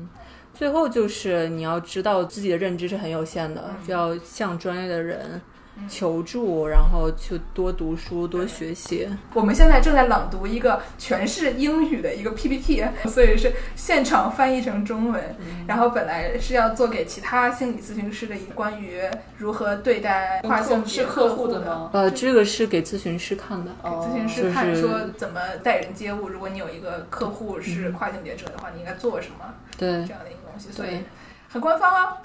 [0.59, 5.39] 最后就是你要知道自己的认知是很有限的，要向专业的人。
[5.87, 9.07] 求助，然后去多读书、多学习。
[9.33, 15.23] 我们现在正在朗读一个全是英语的一个 PPT，所以是现场翻译成中文。
[15.65, 18.99] 然后本来是要做给其他心理咨询师的一关于
[19.37, 21.89] 如何对待跨性别客户的吗？
[21.93, 26.27] 呃，这个是给咨询师看的，给咨询师看说怎么待人接物。
[26.27, 29.45] 如果你有一个客户是跨性别者的话，你应该做什么？
[29.77, 31.03] 对，这样的一个东西，所以。
[31.51, 32.15] 很官方啊，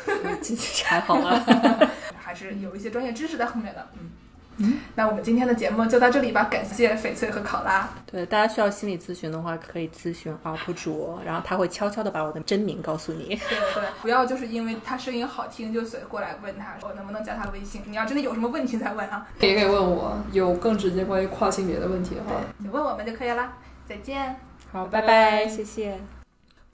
[0.85, 1.43] 还好啊，
[2.15, 3.89] 还是有一些专业知识在后面的。
[3.95, 4.11] 嗯
[4.59, 7.89] 嗯，那我们今天的节目就到这里吧，感谢翡翠和考拉。
[8.05, 13.29] 对，大家需要心理咨询的话，可以咨询 UP 主，然后他会悄悄的把我的真名告诉你。
[13.29, 17.81] 对对，不要就是因为他声音好听就随过来问他，我能不能加他微信。
[17.87, 22.33] 你要真的有什么问题再问啊，也可以问我，有更直接关于跨性别的问题的话，
[22.63, 23.55] 就问我们就可以了。
[23.89, 24.37] 再见，
[24.71, 25.99] 好，拜拜，谢谢。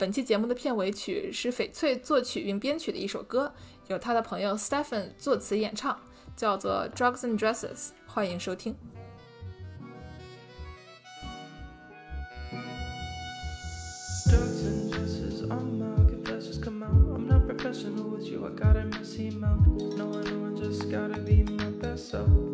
[0.01, 3.53] 本期节目的片尾曲是翡翠作曲并编曲的一首歌，
[3.87, 5.95] 由他的朋友 Stephen 作词演唱，
[6.35, 7.75] 叫做《Drugs and Dresses》，
[8.07, 8.75] 欢迎收听。
[22.13, 22.50] it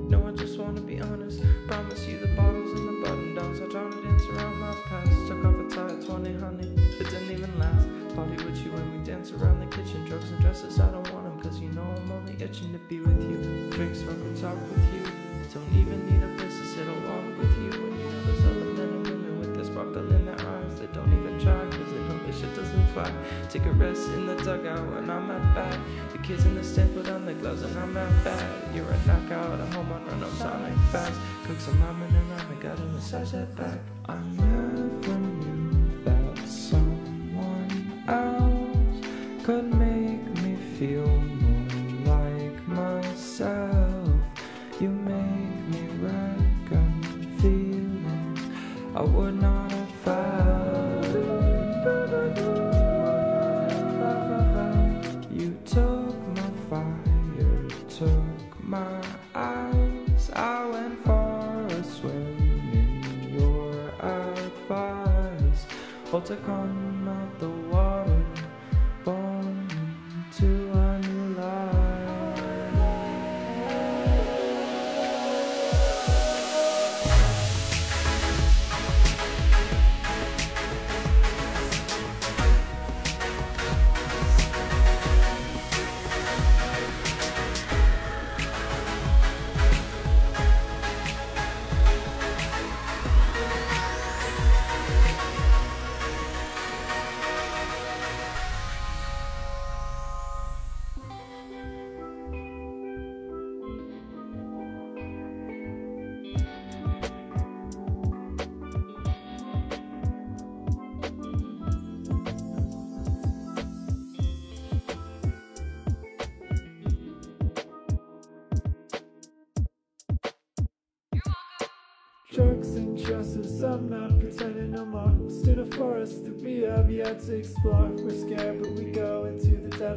[9.41, 10.05] around the kitchen.
[10.05, 12.99] Drugs and dresses, I don't want them, cause you know I'm only itching to be
[12.99, 13.69] with you.
[13.71, 15.03] Drink, smoke, and talk with you.
[15.53, 17.71] Don't even need a place to sit walk with you.
[17.81, 20.79] When you know there's other men and women with their sparkle in their eyes.
[20.79, 23.11] They don't even try, cause they know this shit doesn't fly.
[23.49, 25.79] Take a rest in the dugout when I'm at bat.
[26.11, 28.75] The kids in the stand put on their gloves and I'm at bat.
[28.75, 31.19] You're a knockout, a home run, I'm sounding fast.
[31.45, 33.79] Cook some ramen and ramen, gotta massage that back.
[34.09, 34.17] I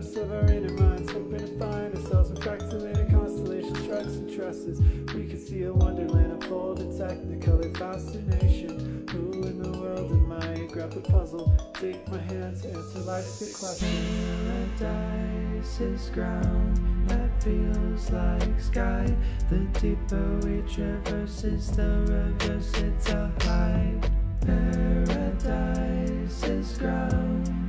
[0.00, 4.80] the of our inner minds, hoping to find ourselves in fractalated constellations, drugs and trusses.
[5.14, 9.06] We could see a wonderland unfold, a technicolor fascination.
[9.10, 10.66] Who in the world am I?
[10.72, 14.78] Grab the puzzle, take my hands, answer life's big questions.
[14.78, 19.14] Paradise is ground that feels like sky.
[19.50, 24.00] The deeper we traverse is the reverse, it's a high.
[24.46, 27.59] Paradise is ground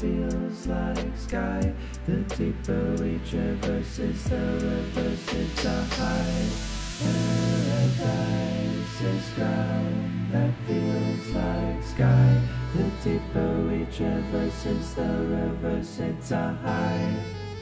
[0.00, 1.72] feels like sky.
[2.06, 6.48] The deeper we traverse is the reverse, it's a high.
[7.00, 12.40] Paradise is ground that feels like sky.
[12.74, 17.14] The deeper we traverse is the reverse, it's a high.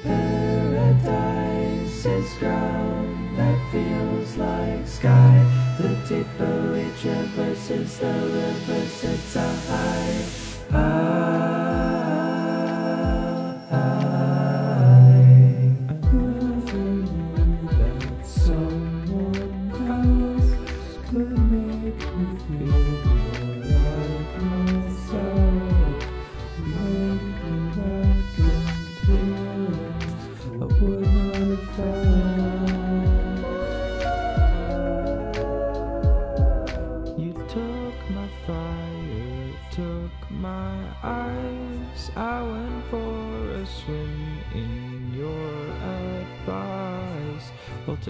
[0.05, 5.45] Paradise is ground that feels like sky.
[5.79, 10.25] The deeper we traverse is the reverse, it's a high,
[10.71, 11.58] high.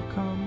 [0.01, 0.38] To come